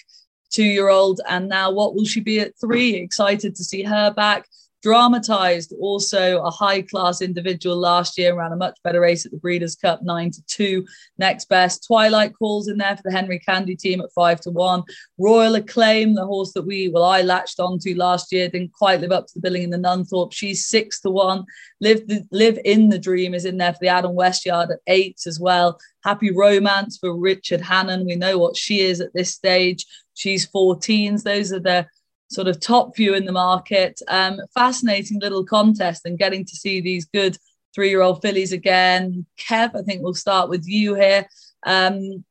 [0.49, 1.19] two year old.
[1.27, 2.95] And now, what will she be at three?
[2.95, 4.47] Excited to see her back
[4.81, 9.31] dramatized also a high class individual last year and ran a much better race at
[9.31, 10.85] the breeders cup 9 to 2
[11.17, 11.85] next best.
[11.85, 14.83] Twilight calls in there for the henry candy team at 5 to 1
[15.17, 19.11] royal acclaim the horse that we well i latched onto last year didn't quite live
[19.11, 20.33] up to the billing in the nunthorpe.
[20.33, 21.45] She's 6 to 1
[21.79, 24.79] live the, live in the dream is in there for the adam west yard at
[24.87, 25.79] 8 as well.
[26.03, 28.05] Happy romance for richard hannon.
[28.05, 29.85] We know what she is at this stage.
[30.13, 31.87] She's 14s those are the
[32.31, 34.01] sort of top view in the market.
[34.07, 37.37] Um, fascinating little contest and getting to see these good
[37.75, 39.25] three year old fillies again.
[39.37, 41.27] Kev, I think we'll start with you here.
[41.65, 42.23] Um,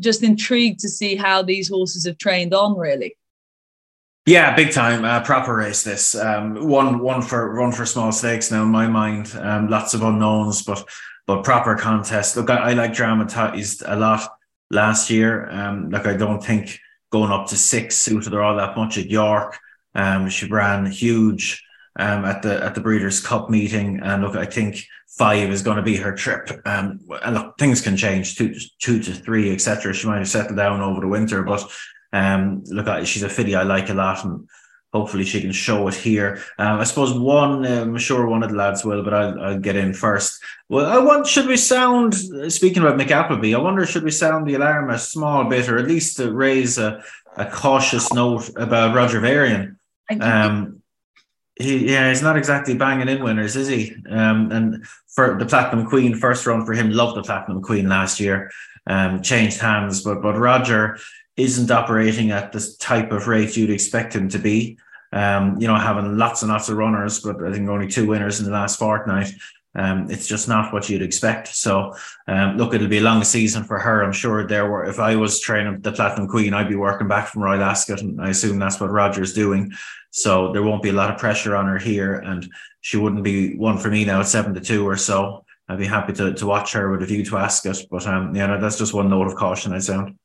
[0.00, 3.16] just intrigued to see how these horses have trained on, really.
[4.26, 5.04] Yeah, big time.
[5.04, 5.82] Uh, proper race.
[5.82, 8.50] This um, one, one for one for small stakes.
[8.50, 10.84] Now, in my mind, um, lots of unknowns, but
[11.26, 12.36] but proper contest.
[12.36, 14.28] Look, I, I like dramatized a lot
[14.70, 15.48] last year.
[15.50, 16.80] Um, like I don't think
[17.14, 19.56] going up to six suited her all that much at York.
[19.94, 21.64] Um, she ran huge
[21.96, 24.00] um, at the at the Breeders' Cup meeting.
[24.02, 26.50] And look, I think five is going to be her trip.
[26.64, 29.94] Um, and look, things can change two, two to three, etc.
[29.94, 31.64] She might have settled down over the winter, but
[32.12, 34.48] um, look, she's a filly I like a lot, and
[34.94, 36.40] hopefully she can show it here.
[36.58, 39.58] Um, I suppose one, um, I'm sure one of the lads will, but I'll, I'll
[39.58, 40.40] get in first.
[40.68, 42.14] Well, I want, should we sound,
[42.52, 45.78] speaking about Mick Appleby, I wonder, should we sound the alarm a small bit, or
[45.78, 47.02] at least to raise a,
[47.36, 49.78] a cautious note about Roger Varian?
[50.20, 50.80] Um,
[51.56, 53.96] he, yeah, he's not exactly banging in winners, is he?
[54.08, 58.20] Um, and for the Platinum Queen, first run for him, loved the Platinum Queen last
[58.20, 58.50] year.
[58.86, 60.98] Um, changed hands, but but Roger
[61.36, 64.78] isn't operating at the type of rate you'd expect him to be.
[65.14, 68.40] Um, you know, having lots and lots of runners, but I think only two winners
[68.40, 69.30] in the last fortnight.
[69.76, 71.48] Um, it's just not what you'd expect.
[71.48, 71.94] So,
[72.28, 74.02] um, look, it'll be a long season for her.
[74.02, 77.28] I'm sure there were, if I was training the Platinum Queen, I'd be working back
[77.28, 79.72] from Royal Ascot, and I assume that's what Roger's doing.
[80.10, 82.48] So there won't be a lot of pressure on her here, and
[82.82, 85.44] she wouldn't be one for me now at seven to two or so.
[85.68, 88.56] I'd be happy to, to watch her with a view to Ascot, but um, yeah,
[88.58, 89.72] that's just one note of caution.
[89.72, 90.18] I sound.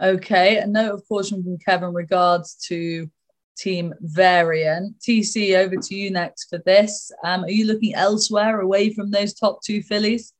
[0.00, 3.10] Okay, a note of caution from Kevin regards to
[3.56, 4.94] Team Varian.
[5.00, 7.12] TC, over to you next for this.
[7.24, 10.32] Um, are you looking elsewhere away from those top two fillies?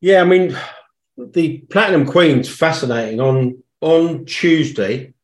[0.00, 0.56] Yeah, I mean,
[1.16, 3.20] the Platinum Queen's fascinating.
[3.20, 5.14] On on Tuesday,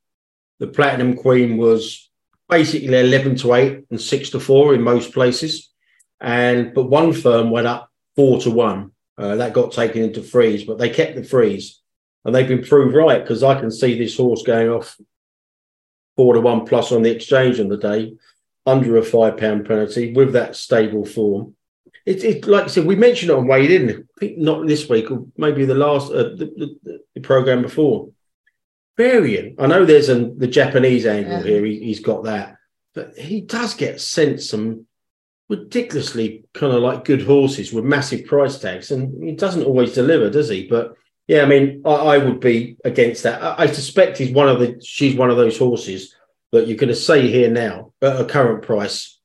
[0.59, 2.11] the Platinum Queen was
[2.49, 5.71] basically eleven to eight and six to four in most places,
[6.21, 8.91] and but one firm went up four to one.
[9.17, 11.81] Uh, that got taken into freeze, but they kept the freeze
[12.25, 14.99] and they've been proved right because I can see this horse going off
[16.17, 18.15] four to one plus on the exchange on the day
[18.67, 21.55] under a five pound penalty with that stable form.
[22.07, 25.27] It's it, like I said, we mentioned it on Wade In, not this week or
[25.37, 28.11] maybe the last uh, the, the, the, program before.
[28.97, 31.43] Varian, I know there's an, the Japanese angle yeah.
[31.43, 31.65] here.
[31.65, 32.57] He, has got that,
[32.95, 34.87] but he does get sent some
[35.49, 40.31] ridiculously kind of like good horses with massive price tags, and he doesn't always deliver,
[40.31, 40.69] does he?
[40.69, 40.95] But
[41.27, 43.43] yeah, I mean, I, I would be against that.
[43.43, 46.15] I, I, suspect he's one of the she's one of those horses
[46.53, 49.19] that you're going to say here now at a current price.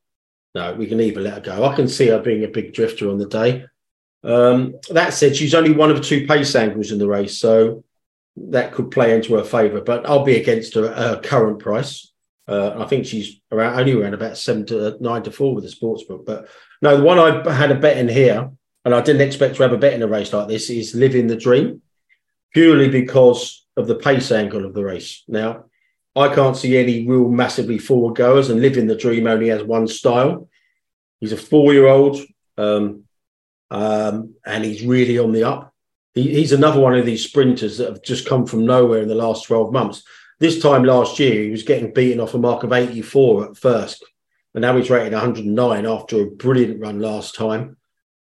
[0.55, 1.65] No, we can either let her go.
[1.65, 3.65] I can see her being a big drifter on the day.
[4.23, 7.83] Um, that said, she's only one of two pace angles in the race, so
[8.35, 9.81] that could play into her favour.
[9.81, 12.11] But I'll be against her her current price.
[12.47, 15.69] Uh, I think she's around only around about seven to nine to four with the
[15.69, 16.25] sportsbook.
[16.25, 16.47] But
[16.81, 18.49] no, the one I had a bet in here,
[18.85, 21.27] and I didn't expect to have a bet in a race like this, is Living
[21.27, 21.81] the Dream
[22.53, 25.23] purely because of the pace angle of the race.
[25.27, 25.65] Now,
[26.15, 29.87] I can't see any real massively forward goers, and Living the Dream only has one
[29.87, 30.49] style.
[31.19, 32.19] He's a four year old,
[32.57, 33.03] um,
[33.69, 35.73] um, and he's really on the up.
[36.15, 39.15] He, he's another one of these sprinters that have just come from nowhere in the
[39.15, 40.03] last 12 months.
[40.39, 44.03] This time last year, he was getting beaten off a mark of 84 at first,
[44.53, 47.77] and now he's rated 109 after a brilliant run last time.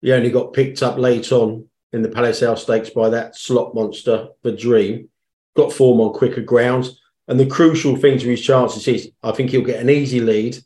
[0.01, 3.73] He only got picked up late on in the Palace House Stakes by that slot
[3.73, 5.10] monster, the Dream.
[5.56, 6.99] Got form on quicker grounds.
[7.28, 10.58] And the crucial thing to his chances is I think he'll get an easy lead.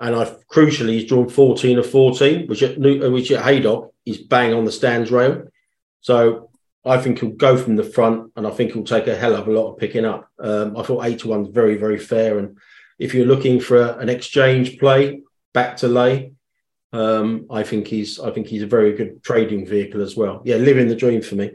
[0.00, 4.54] And I crucially, he's drawn 14 of 14, which at, which at Haydock is bang
[4.54, 5.44] on the stands rail.
[6.00, 6.50] So
[6.84, 9.48] I think he'll go from the front and I think he'll take a hell of
[9.48, 10.30] a lot of picking up.
[10.38, 12.38] Um, I thought 8 to 1 is very, very fair.
[12.38, 12.56] And
[12.98, 16.32] if you're looking for an exchange play back to lay,
[16.92, 20.42] um, I think he's I think he's a very good trading vehicle as well.
[20.44, 21.52] Yeah, living the dream for me.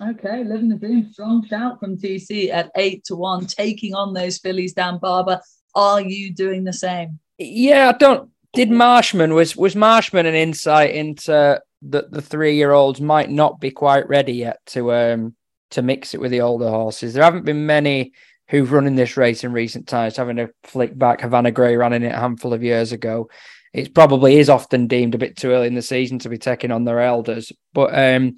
[0.00, 1.10] Okay, living the dream.
[1.12, 4.72] Strong shout from TC at eight to one, taking on those fillies.
[4.72, 5.40] Dan Barber,
[5.74, 7.18] are you doing the same?
[7.38, 8.30] Yeah, I don't.
[8.52, 13.58] Did Marshman was was Marshman an insight into that the three year olds might not
[13.58, 15.34] be quite ready yet to um
[15.70, 17.14] to mix it with the older horses.
[17.14, 18.12] There haven't been many
[18.48, 20.16] who've run in this race in recent times.
[20.16, 23.28] Having a flick back, Havana Grey ran in it a handful of years ago
[23.72, 26.70] it probably is often deemed a bit too early in the season to be taking
[26.70, 27.52] on their elders.
[27.72, 28.36] But um,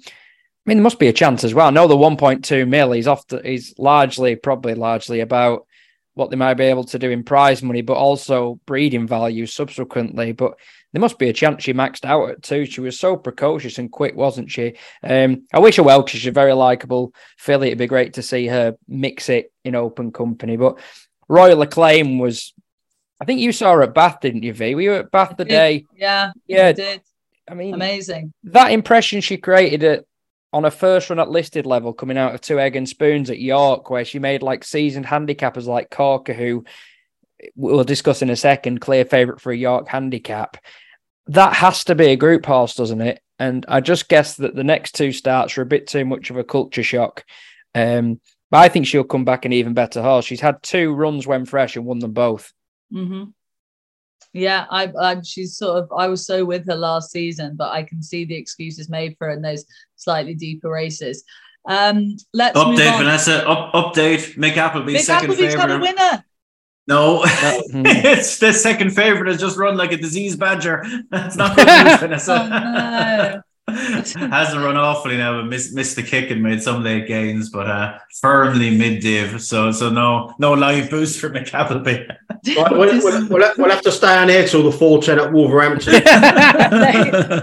[0.65, 1.67] I mean, there must be a chance as well.
[1.67, 5.67] I know the 1.2 mil is often is largely, probably largely about
[6.15, 10.31] what they might be able to do in prize money, but also breeding value subsequently.
[10.31, 10.53] But
[10.93, 12.65] there must be a chance she maxed out at two.
[12.65, 14.75] She was so precocious and quick, wasn't she?
[15.03, 17.67] Um, I wish her well because she's a very likable filly.
[17.67, 20.55] It'd be great to see her mix it in open company.
[20.55, 20.79] But
[21.27, 22.53] Royal Acclaim was
[23.19, 24.75] I think you saw her at Bath, didn't you, V?
[24.75, 25.85] We were at Bath the day.
[25.95, 27.01] Yeah, yeah, I did.
[27.49, 28.33] I mean, amazing.
[28.43, 30.05] That impression she created at
[30.51, 33.39] on a first run at listed level, coming out of two egg and spoons at
[33.39, 36.63] York, where she made like seasoned handicappers like Corker, who
[37.55, 40.57] we'll discuss in a second, clear favourite for a York handicap.
[41.27, 43.21] That has to be a group horse, doesn't it?
[43.37, 46.37] And I just guess that the next two starts are a bit too much of
[46.37, 47.25] a culture shock.
[47.73, 50.25] Um, but I think she'll come back an even better horse.
[50.25, 52.53] She's had two runs when fresh and won them both.
[52.95, 53.23] Mm-hmm.
[54.33, 57.83] Yeah, I, I she's sort of I was so with her last season, but I
[57.83, 61.23] can see the excuses made for it in those slightly deeper races.
[61.67, 63.03] Um, let's move Update, on.
[63.03, 63.47] Vanessa.
[63.47, 64.35] Up, update.
[64.35, 65.95] Mick Appleby's Big second Appleby's got a favorite.
[65.95, 66.25] winner.
[66.87, 67.83] No, hmm.
[67.85, 70.83] it's the second favorite has just run like a disease badger.
[71.09, 73.43] That's not good news, Vanessa.
[73.67, 77.67] Hasn't run awfully now, but missed, missed the kick and made some late gains, but
[77.67, 79.41] uh, firmly mid div.
[79.41, 82.05] So so no no live boost for Mick Appleby.
[82.55, 85.93] Right, we'll, we'll, we'll, we'll have to stay on here till the 410 at Wolverhampton.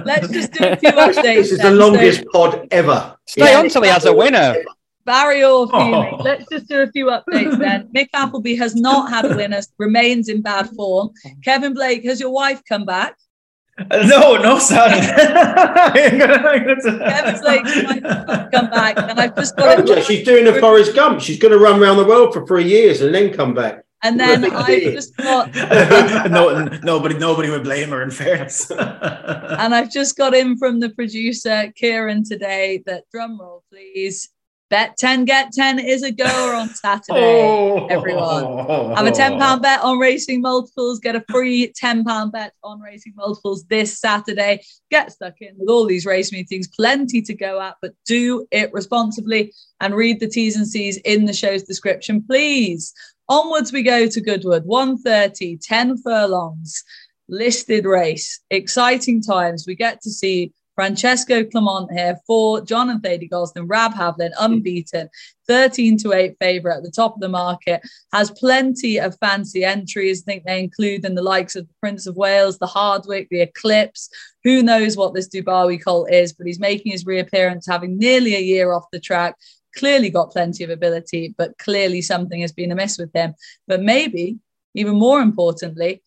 [0.06, 1.22] Let's just do a few updates.
[1.22, 1.76] this is the then.
[1.76, 3.16] So, longest pod ever.
[3.26, 3.58] Stay Yeah.
[3.58, 4.62] on till he has a winner.
[5.04, 6.08] Barry or Feely.
[6.12, 6.22] Oh.
[6.22, 7.88] Let's just do a few updates then.
[7.92, 11.10] Mick Appleby has not had a winner, remains in bad form.
[11.44, 13.16] Kevin Blake, has your wife come back?
[13.90, 14.92] no, no, sorry.
[15.00, 19.76] I'm gonna- I'm gonna- Kevin Blake's wife has not come back, and I've just got
[19.76, 20.04] Told it.
[20.04, 21.20] she's doing a Forrest Gump.
[21.20, 23.84] She's going to run around the world for three years and then come back.
[24.04, 25.54] And then I've just got
[26.30, 28.02] no, nobody, nobody would blame her.
[28.02, 33.62] In fairness, and I've just got in from the producer Kieran today that drum roll,
[33.70, 34.28] please.
[34.72, 37.42] Bet 10 get 10 is a goer on Saturday.
[37.42, 37.88] Oh.
[37.88, 38.96] everyone.
[38.96, 40.98] Have a £10 bet on racing multiples.
[40.98, 44.64] Get a free £10 bet on racing multiples this Saturday.
[44.90, 48.72] Get stuck in with all these race meetings, plenty to go at, but do it
[48.72, 52.94] responsibly and read the T's and C's in the show's description, please.
[53.28, 56.82] Onwards we go to Goodwood, 130, 10 furlongs,
[57.28, 58.40] listed race.
[58.48, 59.66] Exciting times.
[59.66, 65.08] We get to see Francesco Clemente here for John and Thady Gosden, Rab Havlin, unbeaten,
[65.46, 67.80] 13 to 8 favourite at the top of the market,
[68.12, 70.22] has plenty of fancy entries.
[70.22, 73.42] I think they include in the likes of the Prince of Wales, the Hardwicke, the
[73.42, 74.10] Eclipse.
[74.42, 78.40] Who knows what this Dubawi colt is, but he's making his reappearance, having nearly a
[78.40, 79.36] year off the track.
[79.76, 83.34] Clearly got plenty of ability, but clearly something has been amiss with him.
[83.68, 84.38] But maybe,
[84.74, 86.02] even more importantly,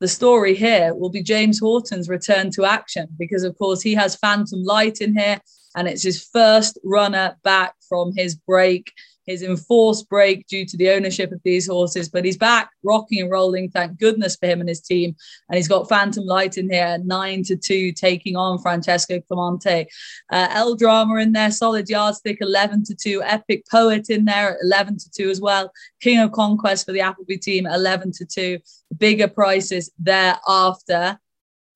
[0.00, 4.16] the story here will be James Horton's return to action because, of course, he has
[4.16, 5.40] Phantom Flight in here
[5.76, 8.92] and it's his first runner back from his break,
[9.28, 12.08] his enforced break due to the ownership of these horses.
[12.08, 15.14] But he's back rocking and rolling, thank goodness for him and his team.
[15.48, 19.86] And he's got Phantom Flight in here, nine to two, taking on Francesco Clemente.
[20.32, 23.22] Uh, El Drama in there, solid yardstick, 11 to 2.
[23.22, 25.70] Epic Poet in there at 11 to 2 as well.
[26.00, 28.58] King of Conquest for the Appleby team, 11 to 2.
[28.96, 31.18] Bigger prices thereafter.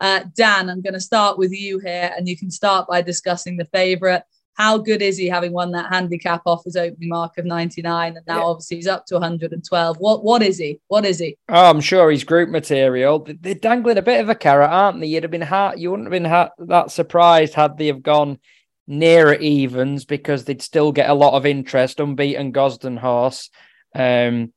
[0.01, 3.57] Uh, Dan, I'm going to start with you here, and you can start by discussing
[3.57, 4.23] the favourite.
[4.55, 8.17] How good is he having won that handicap off his opening mark of 99?
[8.17, 8.45] And now, Yeah.
[8.45, 9.97] obviously, he's up to 112.
[9.99, 10.79] What What is he?
[10.89, 11.37] What is he?
[11.49, 13.19] Oh, I'm sure he's group material.
[13.21, 15.07] They- They're dangling a bit of a carrot, aren't they?
[15.07, 18.39] You'd have been ha- you wouldn't have been ha- that surprised had they have gone
[18.87, 22.01] nearer evens because they'd still get a lot of interest.
[22.01, 23.49] Unbeaten Gosden horse,
[23.95, 24.53] um,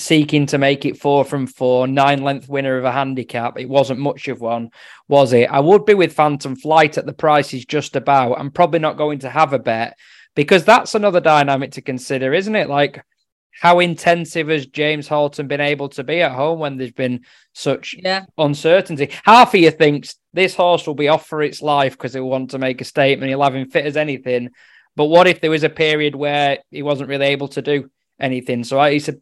[0.00, 3.58] seeking to make it four from four, nine length winner of a handicap.
[3.58, 4.70] It wasn't much of one,
[5.08, 5.50] was it?
[5.50, 8.38] I would be with Phantom Flight at the price he's just about.
[8.38, 9.96] I'm probably not going to have a bet
[10.34, 12.68] because that's another dynamic to consider, isn't it?
[12.68, 13.04] Like
[13.60, 17.94] how intensive has James Horton been able to be at home when there's been such
[17.98, 18.24] Yeah.
[18.38, 19.10] uncertainty?
[19.24, 22.52] Half of you thinks this horse will be off for its life because he'll want
[22.52, 23.28] to make a statement.
[23.28, 24.50] He'll have him fit as anything.
[24.96, 28.64] But what if there was a period where he wasn't really able to do anything?
[28.64, 29.16] So I, it's a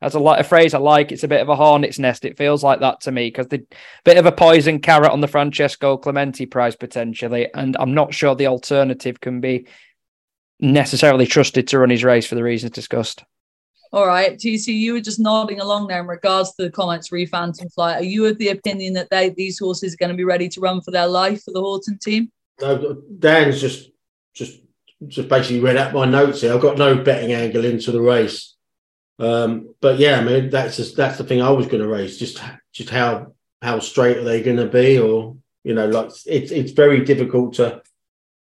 [0.00, 1.12] that's a lot a phrase I like.
[1.12, 2.24] It's a bit of a hornet's nest.
[2.24, 3.66] It feels like that to me because the
[4.04, 8.34] bit of a poison carrot on the Francesco Clemente prize potentially, and I'm not sure
[8.34, 9.66] the alternative can be
[10.60, 13.24] necessarily trusted to run his race for the reasons discussed.
[13.92, 17.26] All right, TC, you were just nodding along there in regards to the comments re
[17.26, 18.00] Phantom Flight.
[18.00, 20.60] Are you of the opinion that they these horses are going to be ready to
[20.60, 22.30] run for their life for the Horton team?
[22.60, 23.90] No, Dan's just
[24.32, 24.60] just
[25.08, 26.54] just basically read out my notes here.
[26.54, 28.54] I've got no betting angle into the race.
[29.20, 32.18] Um, but yeah, I mean that's just that's the thing I was going to raise.
[32.18, 36.50] Just just how how straight are they going to be, or you know, like it's
[36.50, 37.82] it's very difficult to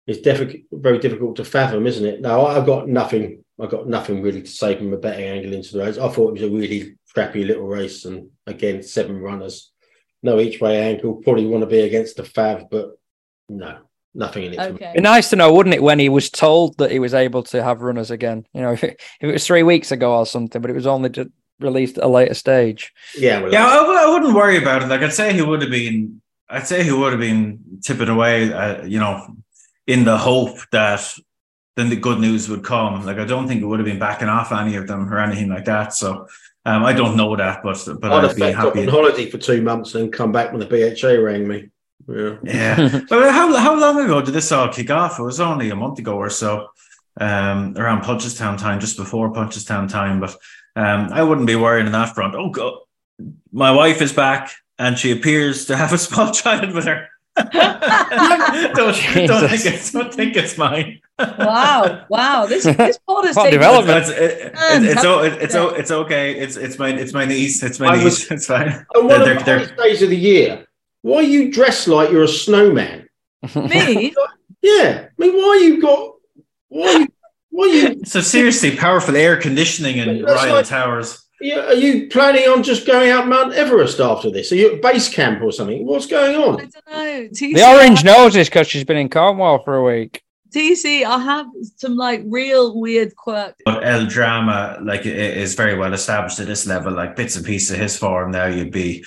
[0.07, 2.21] it's definitely very difficult to fathom, isn't it?
[2.21, 3.45] Now I've got nothing.
[3.61, 5.99] I've got nothing really to say from a betting angle into the race.
[5.99, 9.73] I thought it was a really crappy little race, and again, seven runners,
[10.23, 11.17] no each way angle.
[11.17, 12.93] Probably want to be against the Fav, but
[13.49, 13.79] no,
[14.19, 14.57] nothing in it.
[14.57, 14.75] for me.
[14.75, 14.93] Okay.
[14.97, 17.63] Be nice to know, wouldn't it, when he was told that he was able to
[17.63, 18.45] have runners again?
[18.53, 20.87] You know, if it, if it was three weeks ago or something, but it was
[20.87, 22.93] only ju- released at a later stage.
[23.17, 24.89] Yeah, well, Yeah, I, w- I wouldn't worry about it.
[24.89, 28.53] Like I'd say he would have been, I'd say he would have been tipping away,
[28.53, 29.35] uh, you know,
[29.87, 31.01] in the hope that
[31.77, 33.05] then the good news would come.
[33.07, 35.49] Like I don't think it would have been backing off any of them or anything
[35.49, 35.95] like that.
[35.95, 36.27] So
[36.67, 38.83] um, I don't know that, but but I'd I'd have be happy.
[38.83, 41.69] on holiday for two months and come back when the BHA rang me.
[42.09, 42.37] Yeah.
[42.43, 45.19] Yeah, but how how long ago did this all kick off?
[45.19, 46.69] It was only a month ago or so,
[47.21, 50.19] um, around Punchestown time, just before Punchestown time.
[50.21, 50.35] But
[50.75, 52.35] um, I wouldn't be worried on that front.
[52.35, 52.75] Oh god,
[53.53, 57.09] my wife is back and she appears to have a small child with her.
[57.37, 58.95] don't, don't,
[59.49, 61.01] think it's, don't think it's mine.
[61.21, 62.47] wow, wow!
[62.47, 63.99] This this pod is What development?
[63.99, 66.33] It's, it, it, it's, o- it's, o- it's okay.
[66.39, 67.63] It's it's my it's my niece.
[67.63, 68.05] It's my I niece.
[68.05, 68.69] was- it's fine.
[68.95, 70.65] And one They're- of the they're- days of the year.
[71.03, 73.09] Why you dressed like you're a snowman?
[73.55, 74.15] me.
[74.63, 76.15] Yeah, I mean, why you got?
[76.69, 77.09] Why you?
[77.51, 78.01] Why you?
[78.05, 81.25] So seriously, powerful air conditioning in That's Ryan like- Towers.
[81.41, 84.51] Yeah, are you planning on just going out Mount Everest after this?
[84.51, 85.87] Are you at base camp or something?
[85.87, 86.61] What's going on?
[86.61, 87.29] I don't know.
[87.29, 90.21] TC, the orange nose is because she's been in Cornwall for a week.
[90.53, 91.47] TC, I have
[91.77, 93.55] some like real weird quirk.
[93.65, 96.93] But El Drama, like, i- is very well established at this level.
[96.93, 99.05] Like bits and pieces of his form now, you'd be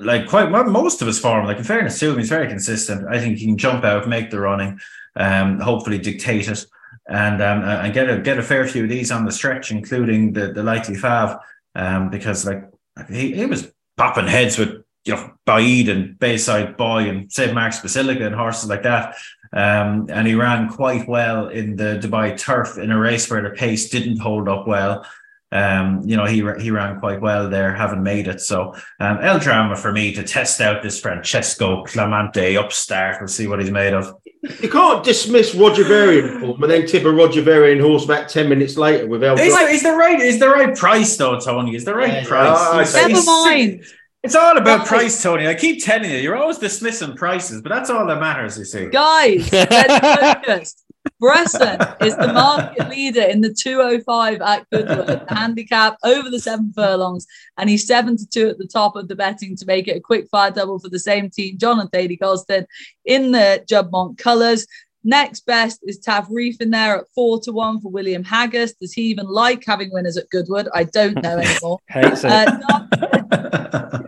[0.00, 1.46] like quite well, most of his form.
[1.46, 3.06] Like in fairness to him, he's very consistent.
[3.08, 4.78] I think he can jump out, make the running,
[5.16, 6.64] um, hopefully dictate it,
[7.08, 10.32] and um, and get a get a fair few of these on the stretch, including
[10.32, 11.40] the the likely Fav,
[11.74, 12.64] um, because like
[13.08, 17.80] he, he was popping heads with you know Baaeed and Bayside Boy and St Mark's
[17.80, 19.16] Basilica and horses like that.
[19.52, 23.50] Um, and he ran quite well in the Dubai Turf in a race where the
[23.50, 25.04] pace didn't hold up well.
[25.52, 28.40] Um, you know, he he ran quite well there, having made it.
[28.40, 33.16] So, um, El Drama for me to test out this Francesco Clemente upstart.
[33.20, 34.14] We'll see what he's made of.
[34.62, 38.48] You can't dismiss Roger Varian form and then tip a Roger Varian horse back ten
[38.48, 39.38] minutes later with El.
[39.38, 41.74] Is the, is the right is the right price though, Tony?
[41.74, 42.94] Is the right Yeah, price?
[42.94, 43.06] yeah.
[43.08, 43.84] He's- Never mind.
[44.22, 45.46] It's all about price, Tony.
[45.48, 48.58] I keep telling you, you're always dismissing prices, but that's all that matters.
[48.58, 48.86] You see.
[48.90, 50.76] Guys, let's focus.
[51.20, 56.72] Bresson is the market leader in the 205 at Goodwood, the handicap over the seven
[56.74, 57.26] furlongs,
[57.58, 60.00] and he's seven to two at the top of the betting to make it a
[60.00, 62.64] quick fire double for the same team, John and Thady Gosden,
[63.04, 64.66] in the Juddmonte colours.
[65.04, 68.72] Next best is Tav Reef in there at four to one for William Haggas.
[68.80, 70.68] Does he even like having winners at Goodwood?
[70.74, 71.78] I don't know anymore.
[71.88, 72.30] Hates it.
[72.30, 73.59] Uh,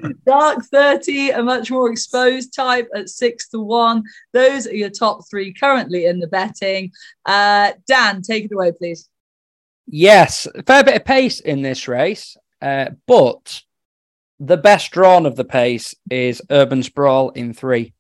[0.02, 4.02] Dark, Dark 30, a much more exposed type at six to one.
[4.32, 6.92] Those are your top three currently in the betting.
[7.24, 9.08] Uh, Dan, take it away, please.
[9.86, 13.62] Yes, fair bit of pace in this race, uh, but
[14.38, 17.92] the best drawn of the pace is Urban Sprawl in three.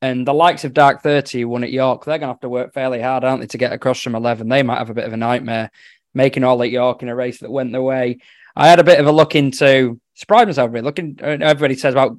[0.00, 2.48] And the likes of Dark 30 who won at York, they're going to have to
[2.48, 4.48] work fairly hard, aren't they, to get across from 11?
[4.48, 5.70] They might have a bit of a nightmare
[6.14, 8.18] making all at York in a race that went their way.
[8.54, 11.94] I had a bit of a look into, surprised myself bit, looking, uh, everybody says
[11.94, 12.18] about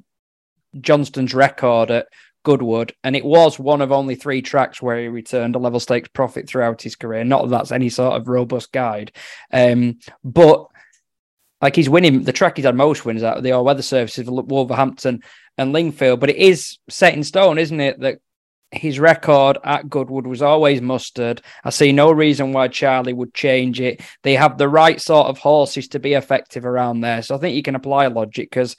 [0.80, 2.06] Johnston's record at
[2.42, 6.08] Goodwood, and it was one of only three tracks where he returned a level stakes
[6.08, 7.24] profit throughout his career.
[7.24, 9.12] Not that that's any sort of robust guide,
[9.52, 10.66] um, but
[11.60, 15.22] like he's winning the track he's had most wins of the all weather services, Wolverhampton
[15.58, 16.20] and Lingfield.
[16.20, 18.20] But it is set in stone, isn't it, that
[18.72, 21.42] his record at Goodwood was always mustard.
[21.64, 24.00] I see no reason why Charlie would change it.
[24.22, 27.56] They have the right sort of horses to be effective around there, so I think
[27.56, 28.76] you can apply logic because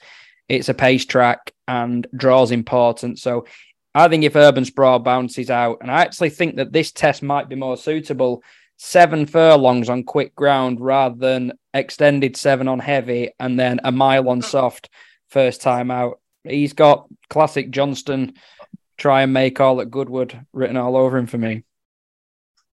[0.48, 3.18] it's a pace track and draws important.
[3.18, 3.46] So
[3.94, 7.48] I think if Urban Sprawl bounces out, and I actually think that this test might
[7.48, 8.42] be more suitable,
[8.78, 14.28] seven furlongs on quick ground rather than extended seven on heavy and then a mile
[14.28, 14.44] on mm.
[14.44, 14.88] soft
[15.28, 16.20] first time out.
[16.44, 18.34] He's got classic Johnston
[19.02, 21.64] try and make all at Goodwood written all over him for me.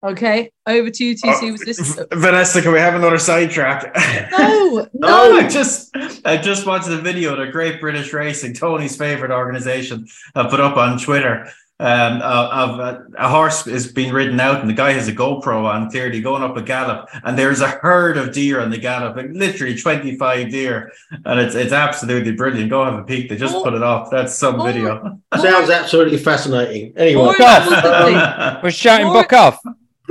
[0.02, 1.52] Okay, over to you, TC.
[1.52, 2.00] Was this?
[2.12, 3.94] Vanessa, can we have another sidetrack?
[4.32, 5.36] No, No, no.
[5.38, 5.94] I just
[6.24, 10.60] I just watched the video of the Great British Racing, Tony's favorite organization, uh, put
[10.60, 11.50] up on Twitter.
[11.84, 15.12] Um, of, of uh, a horse is being ridden out, and the guy has a
[15.12, 18.78] GoPro on, clearly going up a gallop, and there's a herd of deer on the
[18.78, 20.90] gallop, like literally 25 deer,
[21.26, 22.70] and it's it's absolutely brilliant.
[22.70, 23.28] Go have a peek.
[23.28, 23.62] They just Oh.
[23.62, 24.10] put it off.
[24.10, 24.64] That's some Oh.
[24.64, 25.20] video.
[25.38, 26.94] Sounds absolutely fascinating.
[26.96, 27.22] Anyway,
[28.62, 29.58] we're shouting More- book off.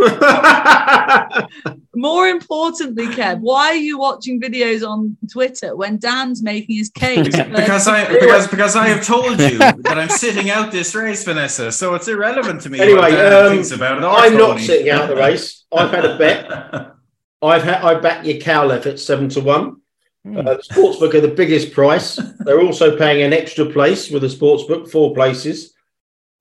[1.96, 7.28] more importantly, Kev, why are you watching videos on Twitter when Dan's making his case?
[7.28, 11.72] because I because because I have told you that I'm sitting out this race, Vanessa.
[11.72, 12.80] So it's irrelevant to me.
[12.80, 14.04] what Anyway, Dan um, about it.
[14.04, 15.66] I'm not sitting out the race.
[15.72, 16.94] I've had a bet.
[17.42, 19.78] I've had I back your Cowlef at seven to one.
[20.24, 20.38] Hmm.
[20.38, 22.20] Uh, the sportsbook are the biggest price.
[22.40, 25.74] They're also paying an extra place with the sportsbook, four places.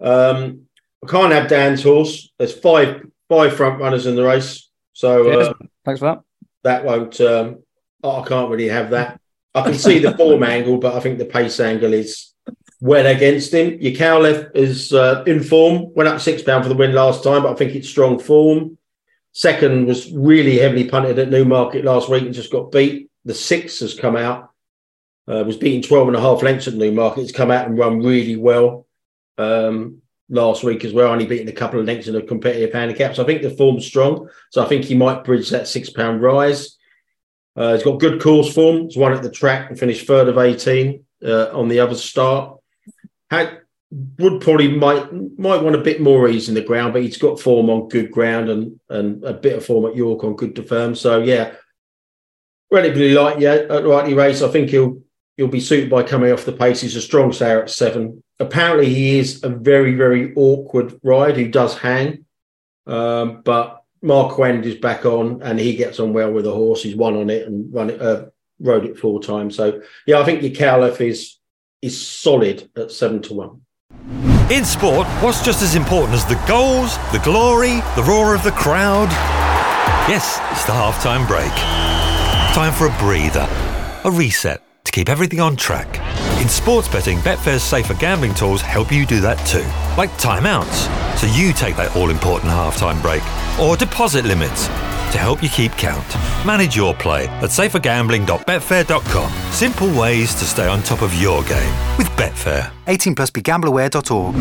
[0.01, 0.67] Um,
[1.05, 2.33] I can't have Dan's horse.
[2.39, 3.03] There's five
[3.33, 5.53] five front runners in the race, so uh,
[5.87, 6.23] Thanks for that.
[6.65, 7.19] that won't.
[7.21, 7.63] Um,
[8.05, 9.19] I can't really have that.
[9.55, 12.35] I can see the form angle, but I think the pace angle is
[12.81, 13.81] well against him.
[13.81, 15.95] Your Cowlef is uh, in form.
[15.95, 18.77] Went up six pound for the win last time, but I think it's strong form.
[19.33, 23.09] Second was really heavily punted at Newmarket last week and just got beat.
[23.25, 24.51] The six has come out.
[25.27, 27.23] Uh, was beating 12 and a half lengths at Newmarket.
[27.23, 28.87] It's come out and run really well
[29.39, 30.02] um,
[30.33, 31.13] last week as well.
[31.13, 33.15] Only beating a couple of lengths in a competitive handicap.
[33.15, 34.29] So I think the form's strong.
[34.51, 36.77] So I think he might bridge that six pound rise.
[37.55, 38.85] Uh, he's got good course form.
[38.85, 42.59] He's won at the track and finished third of 18 uh, on the other start.
[43.31, 43.59] Had,
[44.19, 47.39] would probably might might want a bit more ease in the ground, but he's got
[47.39, 50.63] form on good ground and and a bit of form at York on good to
[50.63, 50.95] firm.
[50.95, 51.53] So yeah,
[52.71, 54.41] relatively light, yeah, lightly race.
[54.41, 55.03] I think he'll
[55.37, 56.81] he'll be suited by coming off the pace.
[56.81, 58.23] He's a strong stayer at seven.
[58.43, 62.27] Apparently, he is a very very awkward ride He does hang,
[62.87, 66.83] um, but Mark Wend is back on and he gets on well with the horse.
[66.83, 68.27] He's won on it and run it, uh,
[68.59, 69.57] rode it four times.
[69.57, 71.39] So yeah, I think your Cowlif is
[71.81, 73.61] is solid at seven to one.
[74.51, 78.51] In sport, what's just as important as the goals, the glory, the roar of the
[78.51, 79.09] crowd?
[80.09, 81.53] Yes, it's the halftime break.
[82.55, 83.49] Time for a breather,
[84.05, 85.89] a reset to keep everything on track.
[86.43, 89.63] In sports betting, Betfair's safer gambling tools help you do that too,
[89.97, 93.23] like timeouts, so you take that all important halftime break,
[93.61, 96.05] or deposit limits to help you keep count.
[96.45, 99.53] Manage your play at safergambling.betfair.com.
[99.53, 102.73] Simple ways to stay on top of your game with Betfair.
[102.89, 104.35] 18 plus begambleaware.org.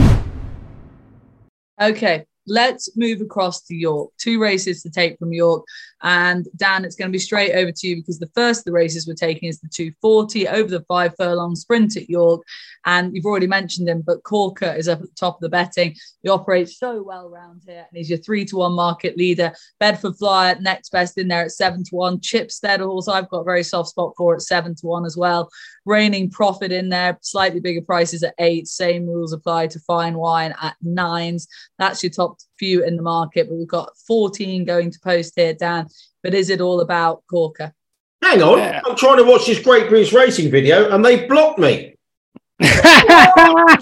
[1.79, 4.09] Okay, let's move across to York.
[4.17, 5.65] Two races to take from York.
[6.03, 8.71] And Dan, it's going to be straight over to you because the first of the
[8.71, 12.41] races we're taking is the 240 over the five furlong sprint at York.
[12.85, 15.95] And you've already mentioned him, but Corker is up at the top of the betting.
[16.23, 19.53] He operates so well around here, and he's your three to one market leader.
[19.79, 22.19] Bedford Flyer next best in there at seven to one.
[22.19, 25.49] Chipstead also I've got a very soft spot for at seven to one as well.
[25.85, 28.67] Reigning Profit in there, slightly bigger prices at eight.
[28.67, 31.47] Same rules apply to Fine Wine at nines.
[31.77, 35.55] That's your top few in the market, but we've got 14 going to post here,
[35.55, 35.87] Dan.
[36.21, 37.73] But is it all about Corker?
[38.21, 38.81] Hang on, Yeah.
[38.85, 41.95] I'm trying to watch this Great British Racing video and they blocked me.
[42.61, 43.81] Rod,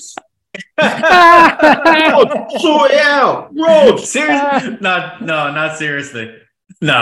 [2.61, 3.99] sort it out, Rod.
[3.99, 4.77] Seriously?
[4.79, 6.33] no, no, not seriously.
[6.81, 6.93] No.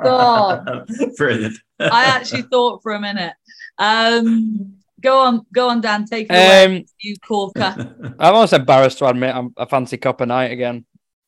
[0.00, 0.88] Stop.
[1.16, 1.56] Brilliant.
[1.80, 3.32] I actually thought for a minute.
[3.78, 4.76] Um,
[5.06, 6.04] go on, go on, Dan.
[6.04, 7.74] Take it away, Um, you Corker.
[8.18, 10.84] I'm almost embarrassed to admit I'm a fancy Copper Knight again.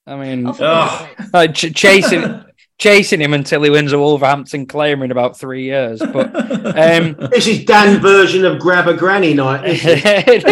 [0.06, 0.58] I mean, Oh, for.
[0.60, 1.18] God's sake.
[1.32, 2.44] like, ch- chasing
[2.78, 6.00] chasing him until he wins a Wolverhampton claimer in about three years.
[6.00, 9.64] But um, This is Dan's version of Grab a Granny Night.
[9.64, 10.44] isn't it?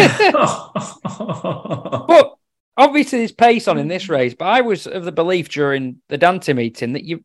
[2.07, 2.33] but
[2.75, 4.33] obviously there's pace on in this race.
[4.33, 7.23] But I was of the belief during the Dante meeting that you,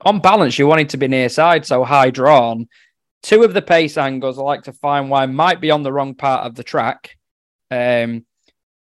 [0.00, 2.68] on balance, you wanted to be near side, so high drawn.
[3.24, 6.14] Two of the pace angles I like to find why might be on the wrong
[6.14, 7.16] part of the track.
[7.70, 8.26] Um,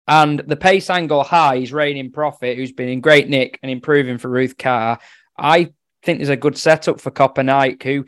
[0.06, 4.18] and the pace angle high is Reigning Profit, who's been in great nick and improving
[4.18, 4.98] for Ruth Carr.
[5.38, 5.72] I
[6.02, 8.04] think there's a good setup for Copper Knight, who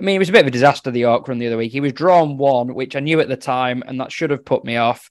[0.00, 1.72] I mean, it was a bit of a disaster the York run the other week.
[1.72, 4.64] He was drawn one, which I knew at the time, and that should have put
[4.64, 5.10] me off.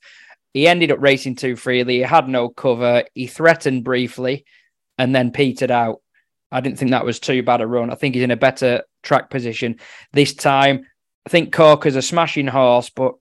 [0.51, 1.97] He ended up racing too freely.
[1.97, 3.03] He had no cover.
[3.13, 4.45] He threatened briefly
[4.97, 6.01] and then petered out.
[6.51, 7.91] I didn't think that was too bad a run.
[7.91, 9.79] I think he's in a better track position
[10.11, 10.85] this time.
[11.25, 13.15] I think Corker's a smashing horse, but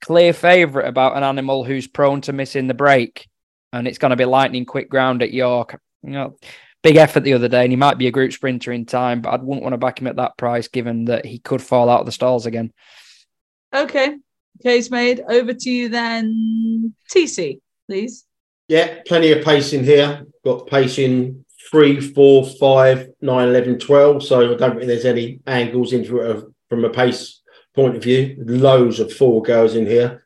[0.00, 3.28] clear favourite about an animal who's prone to missing the break.
[3.72, 5.80] And it's going to be lightning quick ground at York.
[6.02, 6.36] You know,
[6.82, 9.30] big effort the other day, and he might be a group sprinter in time, but
[9.30, 12.00] I wouldn't want to back him at that price given that he could fall out
[12.00, 12.72] of the stalls again.
[13.72, 14.16] Okay,
[14.62, 15.22] case made.
[15.26, 18.24] Over to you then, TC, please.
[18.68, 20.26] Yeah, plenty of pace in here.
[20.44, 24.22] Got pace in three, four, five, nine, 11, 12.
[24.22, 27.40] So I don't think there's any angles into it from a pace
[27.74, 28.36] point of view.
[28.38, 30.24] Loads of four goes in here.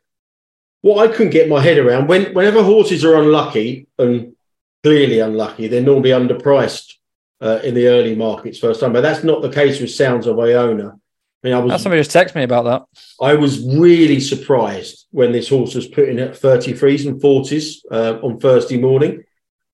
[0.83, 4.35] What I couldn't get my head around when whenever horses are unlucky and
[4.83, 6.95] clearly unlucky, they're normally underpriced
[7.41, 8.93] uh, in the early markets first time.
[8.93, 10.89] But that's not the case with Sounds of Iona.
[10.89, 12.83] I mean, I was That's somebody just text me about that.
[13.23, 18.19] I was really surprised when this horse was put in at 33s and 40s uh,
[18.21, 19.23] on Thursday morning.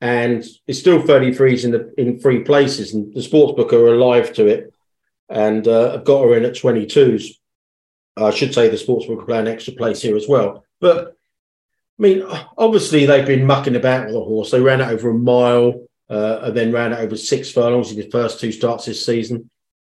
[0.03, 4.47] And it's still 33s in the in three places, and the sportsbook are alive to
[4.47, 4.75] it.
[5.29, 7.39] And uh, I've got her in at 22s.
[8.17, 10.65] I should say the sportsbook are playing extra place here as well.
[10.81, 11.17] But
[11.99, 12.25] I mean,
[12.59, 14.51] obviously they've been mucking about with the horse.
[14.51, 17.97] They ran it over a mile, uh, and then ran it over six furlongs in
[17.97, 19.49] his first two starts this season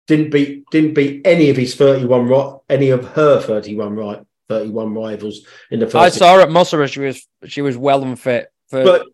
[0.07, 4.93] didn't beat didn't beat any of his 31 right any of her 31 right 31
[4.93, 6.85] rivals in the first I saw her at Musser.
[6.87, 8.51] She was she was well and fit.
[8.67, 9.05] For, but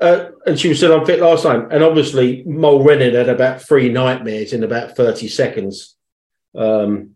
[0.00, 1.68] uh, and she was still unfit last time.
[1.70, 5.96] And obviously Mole Rennan had about three nightmares in about 30 seconds.
[6.54, 7.12] Um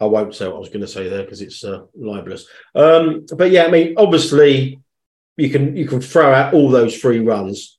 [0.00, 2.46] I won't say what I was going to say there because it's uh, libelous.
[2.74, 4.80] Um but yeah I mean obviously
[5.36, 7.78] you can you can throw out all those three runs.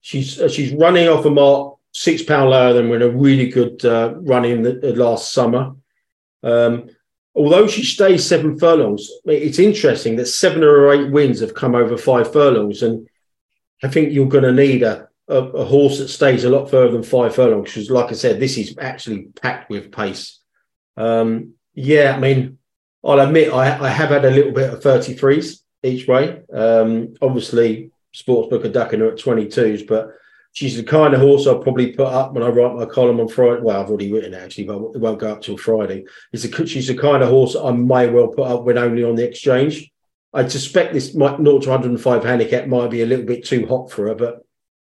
[0.00, 3.84] She's uh, she's running off a mark six pound lower than when a really good
[3.84, 5.74] uh, run in the, the last summer.
[6.42, 6.90] Um,
[7.34, 11.96] although she stays seven furlongs, it's interesting that seven or eight wins have come over
[11.96, 13.08] five furlongs, and
[13.84, 16.92] I think you're going to need a a, a horse that stays a lot further
[16.92, 17.72] than five furlongs.
[17.72, 20.40] Because, like I said, this is actually packed with pace.
[20.96, 22.58] Um, yeah, I mean,
[23.02, 26.42] I'll admit I, I have had a little bit of 33s each way.
[26.52, 30.10] Um, obviously, Sportsbook are ducking her at 22s, but
[30.52, 33.28] she's the kind of horse I'll probably put up when I write my column on
[33.28, 33.62] Friday.
[33.62, 36.04] Well, I've already written it actually, but it won't go up till Friday.
[36.32, 39.16] It's a, she's the kind of horse I may well put up when only on
[39.16, 39.90] the exchange.
[40.34, 43.90] I suspect this might 0 to 105 handicap might be a little bit too hot
[43.90, 44.44] for her, but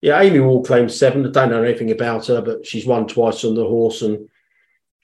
[0.01, 1.25] yeah, Amy Wall claims seven.
[1.25, 4.29] I don't know anything about her, but she's won twice on the horse, and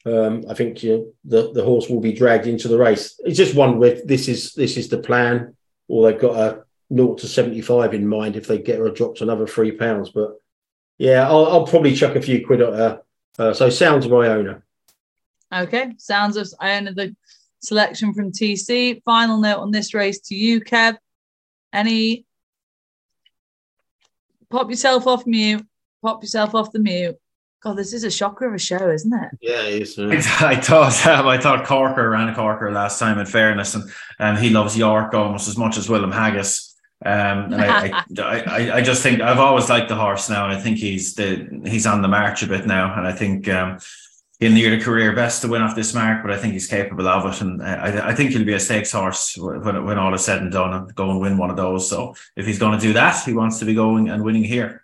[0.06, 3.20] um, I think you know, the the horse will be dragged into the race.
[3.24, 5.56] It's just one with this is this is the plan,
[5.88, 6.64] or they've got a
[6.96, 10.10] 0 to 75 in mind if they get her dropped another three pounds.
[10.10, 10.40] But
[10.98, 13.02] yeah, I'll, I'll probably chuck a few quid at her.
[13.40, 14.62] Uh, so Sounds of Iona.
[15.52, 17.16] Okay, sounds of Iona, the
[17.64, 19.02] selection from TC.
[19.04, 20.98] Final note on this race to you, Kev.
[21.72, 22.26] Any
[24.50, 25.66] pop yourself off mute.
[26.02, 27.16] Pop yourself off the mute.
[27.64, 29.30] God, this is a shocker of a show, isn't it?
[29.42, 29.98] Yeah, it is.
[30.42, 33.18] I thought um, I thought Corker ran a Corker last time.
[33.20, 33.90] In fairness, and
[34.20, 36.74] um, he loves York almost as much as Willem Haggas.
[37.06, 40.58] Um, and I, I, I, I just think I've always liked the horse now, and
[40.58, 43.80] I think he's the he's on the march a bit now, and I think um,
[44.44, 47.34] he'll near career best to win off this mark, but I think he's capable of
[47.34, 50.42] it, and I, I think he'll be a stakes horse when when all is said
[50.42, 51.90] and done, and go and win one of those.
[51.90, 54.84] So if he's going to do that, he wants to be going and winning here.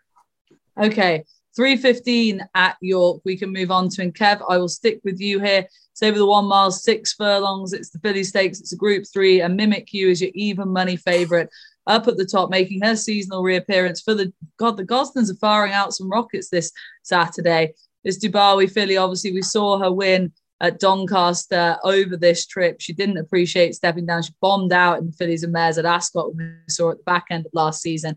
[0.78, 1.26] Okay.
[1.56, 3.22] 315 at York.
[3.26, 4.42] We can move on to and Kev.
[4.48, 5.68] I will stick with you here.
[5.92, 7.74] It's over the one mile, six furlongs.
[7.74, 8.62] It's the Philly Stakes.
[8.62, 9.42] It's a group three.
[9.42, 11.50] And Mimic You is your even money favorite
[11.86, 14.78] up at the top, making her seasonal reappearance for the God.
[14.78, 16.72] The Goslings are firing out some rockets this
[17.04, 17.74] Saturday.
[18.04, 20.32] This Dubawi filly, obviously, we saw her win
[20.62, 22.82] at Doncaster over this trip.
[22.82, 24.24] She didn't appreciate stepping down.
[24.24, 27.26] She bombed out in the fillies and mares at Ascot, we saw at the back
[27.30, 28.16] end of last season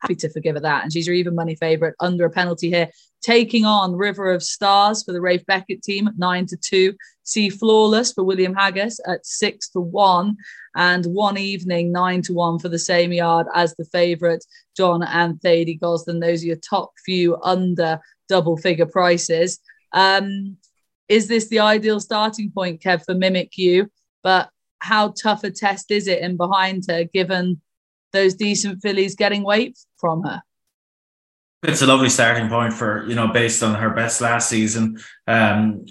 [0.00, 0.82] happy to forgive her that.
[0.82, 2.90] And she's your even money favourite under a penalty here,
[3.22, 6.94] taking on River of Stars for the Ralph Beckett team at nine to two.
[7.22, 10.36] See Flawless for William Haggas at six to one,
[10.76, 14.44] and one evening nine to one for the same yard as the favourite
[14.76, 16.20] John and Thady Gosden.
[16.20, 19.58] Those are your top few under double figure prices.
[19.92, 20.58] Um,
[21.08, 23.90] is this the ideal starting point, Kev, for Mimic You?
[24.22, 24.50] But
[24.80, 27.60] how tough a test is it in behind her, given
[28.12, 30.42] those decent fillies getting weight from her.
[31.62, 34.98] It's a lovely starting point for you know based on her best last season.
[35.26, 35.86] Um,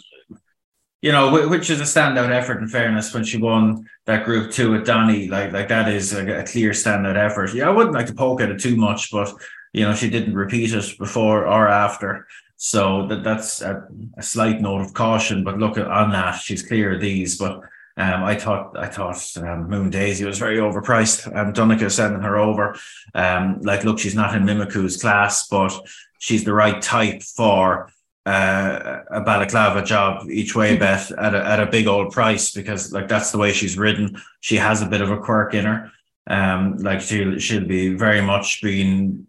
[1.06, 4.72] you know, which is a standout effort in fairness when she won that group two
[4.72, 5.28] with Donny.
[5.28, 7.54] Like, like that is a, a, clear standout effort.
[7.54, 9.32] Yeah, I wouldn't like to poke at it too much, but
[9.72, 12.26] you know, she didn't repeat it before or after.
[12.58, 13.88] So that that's a,
[14.18, 15.44] a slight note of caution.
[15.44, 17.38] But look on that, she's clear of these.
[17.38, 17.58] But
[17.98, 21.28] um, I thought I thought um, Moon Daisy was very overpriced.
[21.36, 22.76] Um, Donnacha sending her over.
[23.14, 25.72] Um, like, look, she's not in Mimic You's class, but
[26.18, 27.92] she's the right type for
[28.26, 32.92] uh, a balaclava job each way bet at a, at a big old price because
[32.92, 34.20] like that's the way she's ridden.
[34.42, 35.92] She has a bit of a quirk in her.
[36.28, 39.28] Um, like she'll she'll be very much being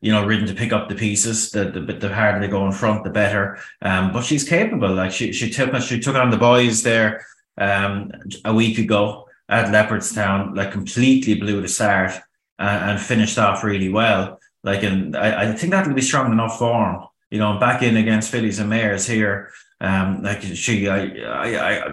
[0.00, 1.50] you know, ridden to pick up the pieces.
[1.50, 3.58] The the, the harder they go in front, the better.
[3.82, 4.94] Um, but she's capable.
[4.94, 7.26] Like she she took she took on the boys there
[7.58, 8.12] um,
[8.44, 12.12] a week ago at Leopardstown, like completely blew the start
[12.58, 14.40] and, and finished off really well.
[14.62, 17.06] Like, and I, I think that'll be strong enough form.
[17.30, 19.50] You know, back in against fillies and mares here.
[19.80, 21.92] Um, like she, I, I, I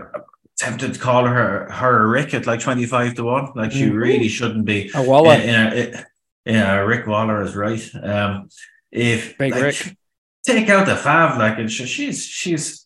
[0.58, 3.52] tempted to call her her a Rick at like twenty five to one.
[3.56, 3.96] Like she mm-hmm.
[3.96, 4.92] really shouldn't be.
[4.96, 5.36] A Waller.
[5.36, 6.04] Yeah,
[6.46, 7.84] yeah, Rick Waller is right.
[8.02, 8.50] Um,
[8.92, 9.98] if Big like, Rick.
[10.46, 12.86] take out the Fav, like, and she, she's she's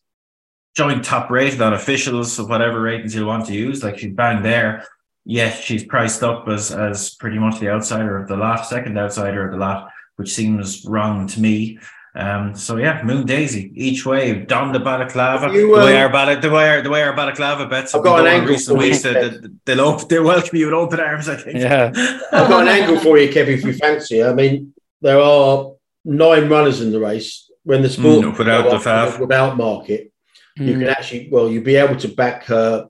[0.76, 3.84] joint top rated on officials of whatever ratings you want to use.
[3.84, 4.88] Like she's bang there.
[5.26, 9.46] Yes, she's priced up as as pretty much the outsider of the lot, second outsider
[9.46, 11.80] of the lot, which seems wrong to me.
[12.16, 15.54] Um, so yeah, Moon Daisy each way down the balaclava.
[15.54, 17.94] You, uh, the way our bala, the way our, the way our balaclava bets.
[17.94, 19.04] I've got an angle recent for you, weeks.
[19.04, 21.30] They, they, they'll open, they'll welcome you with open arms.
[21.30, 21.60] I think.
[21.60, 21.92] Yeah.
[22.32, 24.24] I've got an angle for you, Kev, if you fancy.
[24.24, 25.74] I mean, there are
[26.06, 27.52] nine runners in the race.
[27.64, 29.20] When the sport Mm, without the fav.
[29.20, 30.12] without market,
[30.56, 30.80] you Mm.
[30.80, 32.88] can actually well, you'll be able to back her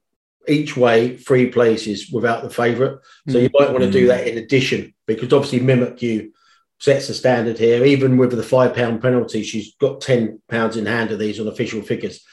[0.47, 2.99] each way three places without the favourite.
[3.27, 6.31] So you might want to do that in addition because obviously Mimic You
[6.79, 7.83] sets the standard here.
[7.85, 11.47] Even with the five pound penalty, she's got ten pounds in hand of these on
[11.47, 12.23] official figures.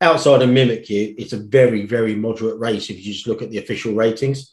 [0.00, 3.50] Outside of Mimic You, it's a very very moderate race if you just look at
[3.50, 4.52] the official ratings.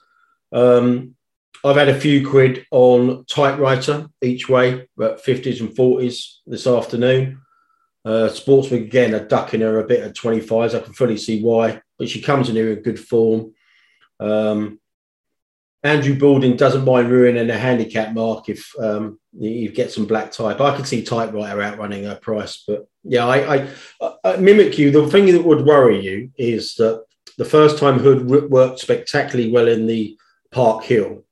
[0.51, 1.15] Um,
[1.63, 7.41] I've had a few quid on typewriter each way, but 50s and 40s this afternoon.
[8.03, 10.73] Uh, Sportsman again are ducking her a bit at 25s.
[10.73, 13.53] I can fully see why, but she comes in here in good form.
[14.19, 14.79] Um,
[15.83, 20.59] Andrew Balding doesn't mind ruining a handicap mark if um, you get some black type.
[20.59, 23.55] I could see typewriter outrunning her price, but yeah, I,
[24.01, 24.91] I, I, mimic you.
[24.91, 27.05] The thing that would worry you is that
[27.37, 30.17] the first time Hood worked spectacularly well in the
[30.51, 31.23] Park Hill,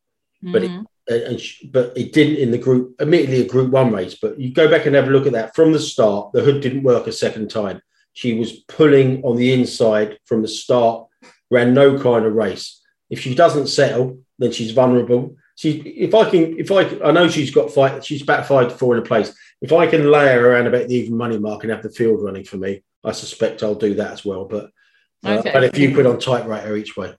[0.43, 0.51] mm-hmm.
[0.51, 1.13] but it, mm-hmm.
[1.13, 2.95] and, but it didn't in the group.
[3.01, 5.55] Admittedly, a Group One race, but you go back and have a look at that
[5.55, 6.31] from the start.
[6.31, 7.81] The Hood didn't work a second time.
[8.13, 11.07] She was pulling on the inside from the start,
[11.51, 12.81] ran no kind of race.
[13.09, 15.35] If she doesn't settle, then she's vulnerable.
[15.59, 18.75] She, if I can, if I, I know she's got five, she's about five to
[18.75, 19.35] four in a place.
[19.61, 22.23] If I can lay her around about the even money mark and have the field
[22.23, 24.45] running for me, I suspect I'll do that as well.
[24.45, 24.71] But,
[25.25, 25.51] uh, okay.
[25.51, 27.13] but if you put on typewriter each way.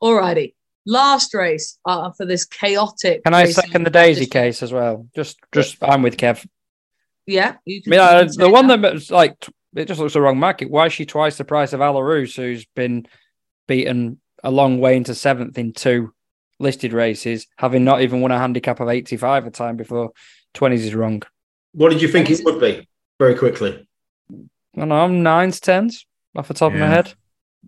[0.00, 0.54] Alrighty.
[0.86, 3.24] Last race uh, for this chaotic.
[3.24, 5.08] Can I second the Daisy case as well?
[5.16, 6.46] Just, just I'm with Kev.
[7.26, 7.92] Yeah, you can.
[7.92, 8.82] I mean, uh, the one that.
[8.82, 9.34] that's like
[9.74, 10.70] it just looks the wrong market.
[10.70, 13.08] Why is she twice the price of Alarus, who's been
[13.66, 16.14] beaten a long way into seventh in two
[16.58, 20.12] listed races, having not even won a handicap of 85 a time before
[20.54, 21.22] 20s is wrong.
[21.72, 22.88] What did you think it would be?
[23.18, 23.86] Very quickly.
[24.30, 26.06] I don't know, nines, tens
[26.36, 26.76] off the top yeah.
[26.76, 27.14] of my head.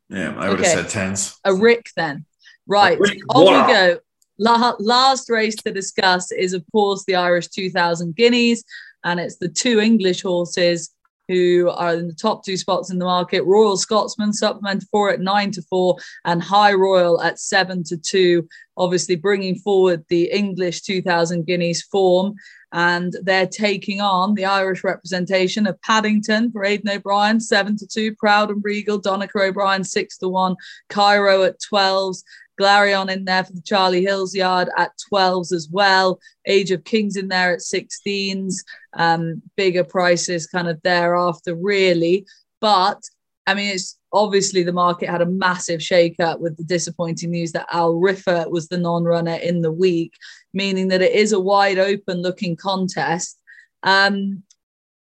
[0.08, 0.70] Yeah, I would okay.
[0.70, 1.38] have said tens.
[1.44, 2.24] A Rick then.
[2.66, 2.98] Right,
[3.30, 3.98] on we go.
[4.38, 8.64] La- last race to discuss is, of course, the Irish 2000 Guineas,
[9.04, 10.90] and it's the two English horses
[11.30, 13.44] who are in the top two spots in the market.
[13.44, 18.48] Royal Scotsman supplement four at nine to four, and High Royal at seven to two.
[18.76, 22.34] Obviously, bringing forward the English 2000 Guineas form.
[22.72, 28.14] And they're taking on the Irish representation of Paddington for Aidan O'Brien, seven to two.
[28.16, 30.56] Proud and Regal, Donnacha O'Brien, six to one.
[30.88, 32.22] Cairo at 12s.
[32.60, 36.20] Glarion in there for the Charlie Hills yard at 12s as well.
[36.46, 38.56] Age of Kings in there at 16s.
[38.94, 42.26] Um, bigger prices kind of thereafter, really.
[42.60, 43.02] But
[43.46, 47.52] I mean, it's obviously the market had a massive shake up with the disappointing news
[47.52, 50.12] that Al Riffa was the non runner in the week,
[50.52, 53.40] meaning that it is a wide open looking contest.
[53.82, 54.42] Um,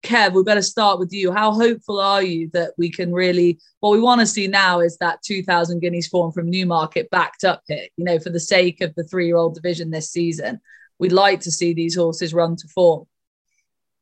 [0.03, 1.33] Kev, we better start with you.
[1.33, 3.59] How hopeful are you that we can really?
[3.81, 7.63] What we want to see now is that 2,000 guineas form from Newmarket backed up
[7.67, 7.89] here.
[7.97, 10.61] You know, for the sake of the three-year-old division this season,
[10.99, 13.07] we'd like to see these horses run to form.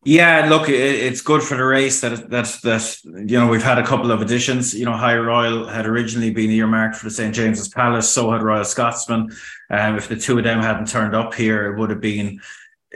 [0.04, 3.84] Yeah, look, it's good for the race that that that you know we've had a
[3.84, 4.72] couple of additions.
[4.72, 8.42] You know, High Royal had originally been earmarked for the St James's Palace, so had
[8.42, 9.32] Royal Scotsman.
[9.68, 12.38] Um, if the two of them hadn't turned up here, it would have been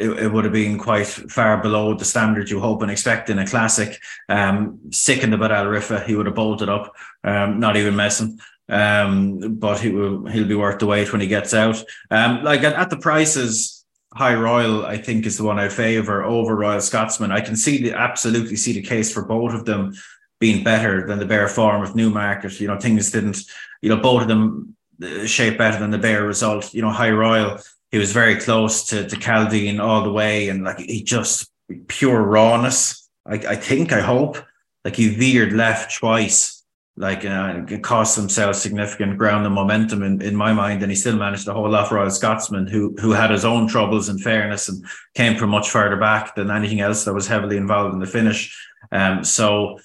[0.01, 3.39] it, it, would have been quite far below the standard you hope and expect in
[3.39, 4.01] a classic.
[4.29, 6.95] Um, sickened about Al Riffa, he would have bolted up,
[7.25, 8.39] um, not even messing.
[8.69, 11.83] Um, but he will he'll be worth the wait when he gets out.
[12.11, 13.85] Um, like at, at the prices,
[14.15, 17.33] High Royal, I think, is the one I'd favour over Royal Scotsman.
[17.33, 19.95] I can see the absolutely see the case for both of them
[20.39, 22.61] being better than the bare form of Newmarket.
[22.61, 23.43] You know, things didn't,
[23.83, 26.73] you know, both of them uh, shape better than the bare result.
[26.73, 27.59] You know, High Royal
[27.91, 31.51] he was very close to to Chaldean all the way, and like he just
[31.89, 33.09] pure rawness.
[33.27, 34.39] I, I think, I hope,
[34.85, 36.65] like he veered left twice,
[36.97, 40.97] like uh, it cost himself significant ground and momentum in, in my mind, and he
[40.97, 44.69] still managed to hold off Royal Scotsman, who who had his own troubles in fairness
[44.69, 44.85] and
[45.15, 48.57] came from much further back than anything else that was heavily involved in the finish.
[48.93, 49.79] Um, so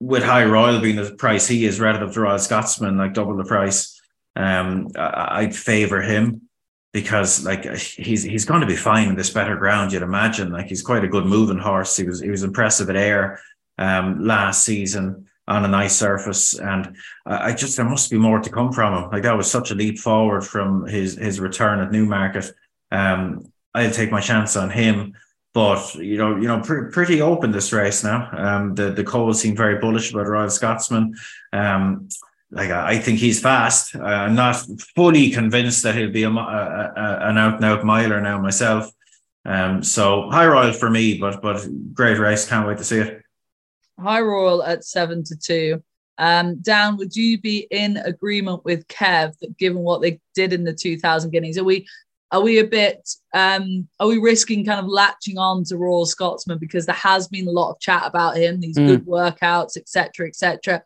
[0.00, 3.44] with High Royal being the price he is relative to Royal Scotsman, like double the
[3.44, 4.00] price,
[4.36, 6.47] um, I, I'd favour him
[6.92, 9.92] because like he's he's going to be fine in this better ground.
[9.92, 11.96] You'd imagine like he's quite a good moving horse.
[11.96, 13.40] He was he was impressive at Ayr
[13.78, 18.50] um, last season on a nice surface, and I just there must be more to
[18.50, 19.10] come from him.
[19.10, 22.52] Like that was such a leap forward from his his return at Newmarket.
[22.90, 25.14] Um, I'll take my chance on him.
[25.54, 28.28] But you know, you know, pr- pretty open this race now.
[28.32, 31.14] Um, the the Coles seem very bullish about Royal Scotsman.
[31.52, 32.08] Um,
[32.50, 33.94] like I think he's fast.
[33.94, 34.56] Uh, I'm not
[34.94, 38.90] fully convinced that he'll be a, a, a, an out and out miler now myself.
[39.44, 42.48] Um, so high royal for me, but but great race.
[42.48, 43.22] Can't wait to see it.
[43.98, 45.82] High royal at seven to two.
[46.18, 50.64] Um, Dan, would you be in agreement with Kev that given what they did in
[50.64, 51.86] the 2000 Guineas, are we
[52.30, 56.58] are we a bit um are we risking kind of latching on to Royal Scotsman
[56.58, 58.86] because there has been a lot of chat about him, these mm.
[58.86, 60.28] good workouts, etc.
[60.28, 60.82] etc.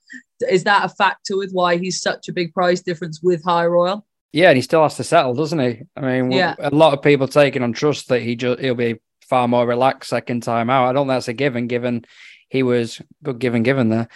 [0.48, 4.06] Is that a factor with why he's such a big price difference with High Royal?
[4.32, 5.82] Yeah, and he still has to settle, doesn't he?
[5.96, 6.54] I mean, yeah.
[6.58, 10.10] a lot of people taking on trust that he just he'll be far more relaxed
[10.10, 10.88] second time out.
[10.88, 12.04] I don't think that's a given, given
[12.48, 14.08] he was good given given there.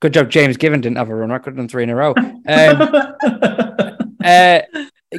[0.00, 1.32] Good job, James Given didn't have a run.
[1.32, 2.14] I could have done three in a row.
[2.16, 2.36] Um,
[4.24, 4.60] uh,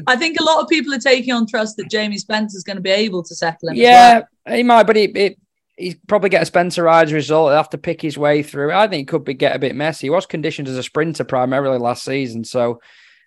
[0.07, 2.81] I think a lot of people are taking on trust that Jamie Spencer's going to
[2.81, 3.75] be able to settle him.
[3.75, 4.55] Yeah, well.
[4.55, 5.37] he might, but he, he
[5.79, 7.49] he probably get a Spencer Rides result.
[7.49, 8.71] He'll have to pick his way through.
[8.73, 10.07] I think he could be get a bit messy.
[10.07, 12.79] He was conditioned as a sprinter primarily last season, so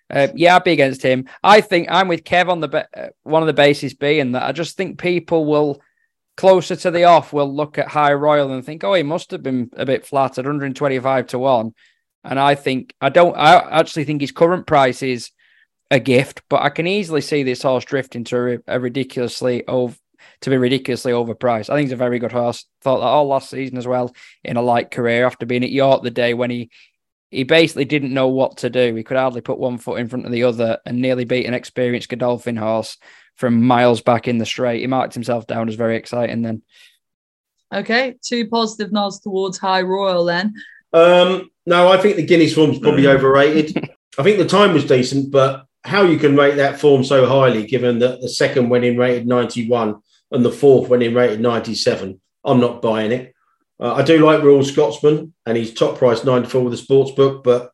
[0.09, 1.25] Uh, yeah, I'd be against him.
[1.43, 4.51] I think I'm with Kev on the uh, one of the bases being that I
[4.51, 5.81] just think people will
[6.35, 9.41] closer to the off will look at High Royal and think, oh, he must have
[9.41, 11.73] been a bit flat at 125 to one.
[12.23, 13.35] And I think I don't.
[13.35, 15.31] I actually think his current price is
[15.89, 19.95] a gift, but I can easily see this horse drifting to a, a ridiculously over
[20.41, 21.69] to be ridiculously overpriced.
[21.69, 22.65] I think he's a very good horse.
[22.81, 24.13] Thought that all last season as well
[24.43, 26.69] in a light career after being at York the day when he
[27.33, 28.93] he basically didn't know what to do.
[28.93, 31.55] He could hardly put one foot in front of the other and nearly beat an
[31.55, 32.97] experienced Godolphin horse
[33.35, 34.81] from miles back in the straight.
[34.81, 36.61] He marked himself down as very exciting then.
[37.73, 40.53] Okay, two positive nods towards High Royal then.
[40.93, 43.89] Um, no, I think the Guineas form's probably overrated.
[44.19, 47.65] I think the time was decent, but how you can rate that form so highly,
[47.65, 49.99] given that the second went in rated 91
[50.33, 53.33] and the fourth went in rated 97, I'm not buying it.
[53.79, 57.43] Uh, I do like Royal Scotsman, and he's top price 94 with the sports book,
[57.43, 57.71] but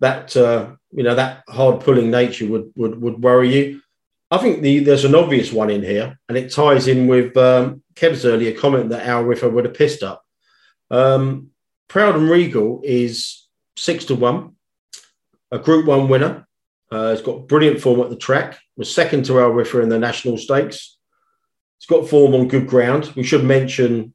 [0.00, 3.82] that uh, you know that hard pulling nature would would would worry you.
[4.30, 7.82] I think the, there's an obvious one in here, and it ties in with um,
[7.94, 10.24] Kev's earlier comment that Al Riffa would have pissed up.
[10.90, 11.50] Um,
[11.88, 14.54] Proud and Regal is six to one,
[15.50, 16.46] a Group One winner.
[16.92, 18.58] Uh, it's got brilliant form at the track.
[18.76, 20.96] Was second to Al Riffa in the national stakes.
[21.80, 23.10] It's got form on good ground.
[23.16, 24.12] We should mention,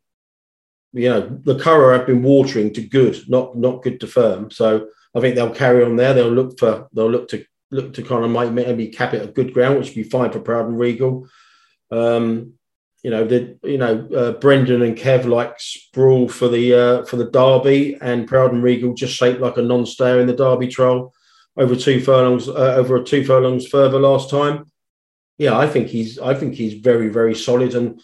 [0.93, 4.51] you know, the Curragh have been watering to good, not not good to firm.
[4.51, 6.13] So I think they'll carry on there.
[6.13, 9.51] They'll look for they'll look to look to kind of maybe cap it at good
[9.51, 11.27] ground, which would be fine for Proud and Regal.
[11.89, 12.53] Um,
[13.01, 17.15] you know, the you know uh, Brendan and Kev like sprawl for the uh, for
[17.17, 21.15] the Derby, and Proud and Regal just shaped like a non-stayer in the Derby trial
[21.57, 24.65] over two furlongs uh, over two furlongs further last time.
[25.37, 28.01] Yeah, I think he's I think he's very very solid, and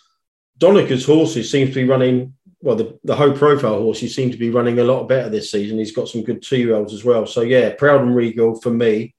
[0.58, 2.76] Donnacha's horses seems to be running well.
[2.76, 5.78] The the Ho profile horses seem to be running a lot better this season.
[5.78, 7.26] He's got some good two year olds as well.
[7.26, 9.14] So yeah, Proud and Regal for me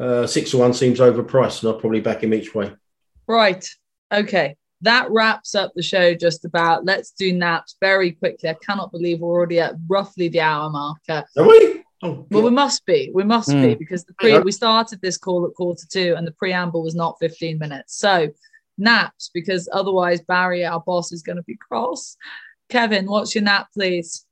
[0.00, 2.72] uh, six to one seems overpriced, and I'll probably back him each way.
[3.26, 3.68] Right.
[4.12, 4.56] Okay.
[4.80, 6.86] That wraps up the show just about.
[6.86, 8.48] Let's do naps very quickly.
[8.48, 11.26] I cannot believe we're already at roughly the hour marker.
[11.36, 11.79] Are we?
[12.02, 13.10] Oh, well, we must be.
[13.14, 13.62] We must Mm.
[13.62, 14.40] be because the pre Yeah.
[14.40, 17.94] we started this call at quarter two and the preamble was not 15 minutes.
[17.96, 18.30] So
[18.78, 22.16] naps, because otherwise Barry, our boss, is going to be cross.
[22.70, 24.24] Kevin, what's your nap, please?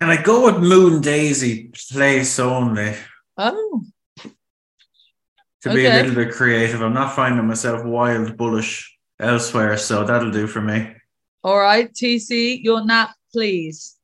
[0.00, 2.94] And I go with Moon Daisy place only
[3.36, 3.82] Oh,
[5.62, 6.80] to be a little bit creative.
[6.82, 10.94] I'm not finding myself wild bullish elsewhere, so that'll do for me.
[11.44, 11.92] all right.
[11.92, 13.97] TC, your nap, please.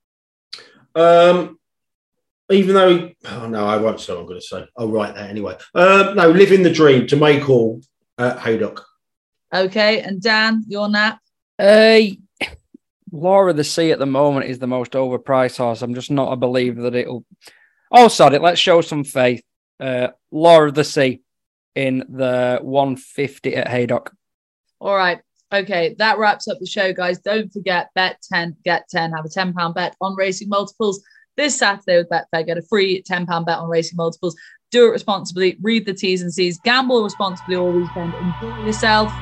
[0.95, 1.59] Um,
[2.51, 4.66] even though, oh no, I won't say what I'm going to say.
[4.76, 5.57] I'll write that anyway.
[5.74, 7.80] Um, no, living the dream to make all
[8.18, 8.84] at Haydock.
[9.53, 10.01] Okay.
[10.01, 11.20] And Dan, your nap.
[11.59, 12.01] Uh,
[13.12, 15.82] Law of the Sea at the moment is the most overpriced horse.
[15.82, 17.24] I'm just not a believer that it'll.
[17.92, 18.38] Oh, sorry.
[18.38, 19.42] Let's show some faith.
[19.78, 21.20] Uh, Law of the Sea
[21.76, 24.12] in the 150 at Haydock.
[24.80, 25.20] All right.
[25.53, 27.18] Okay, that wraps up the show, guys.
[27.18, 31.03] Don't forget, bet 10, get 10, have a £10 bet on racing multiples
[31.36, 32.47] this Saturday with Betfair.
[32.47, 34.34] Get a free £10 bet on racing multiples.
[34.70, 39.12] Do it responsibly, read the T's and C's, gamble responsibly all weekend, enjoy yourself.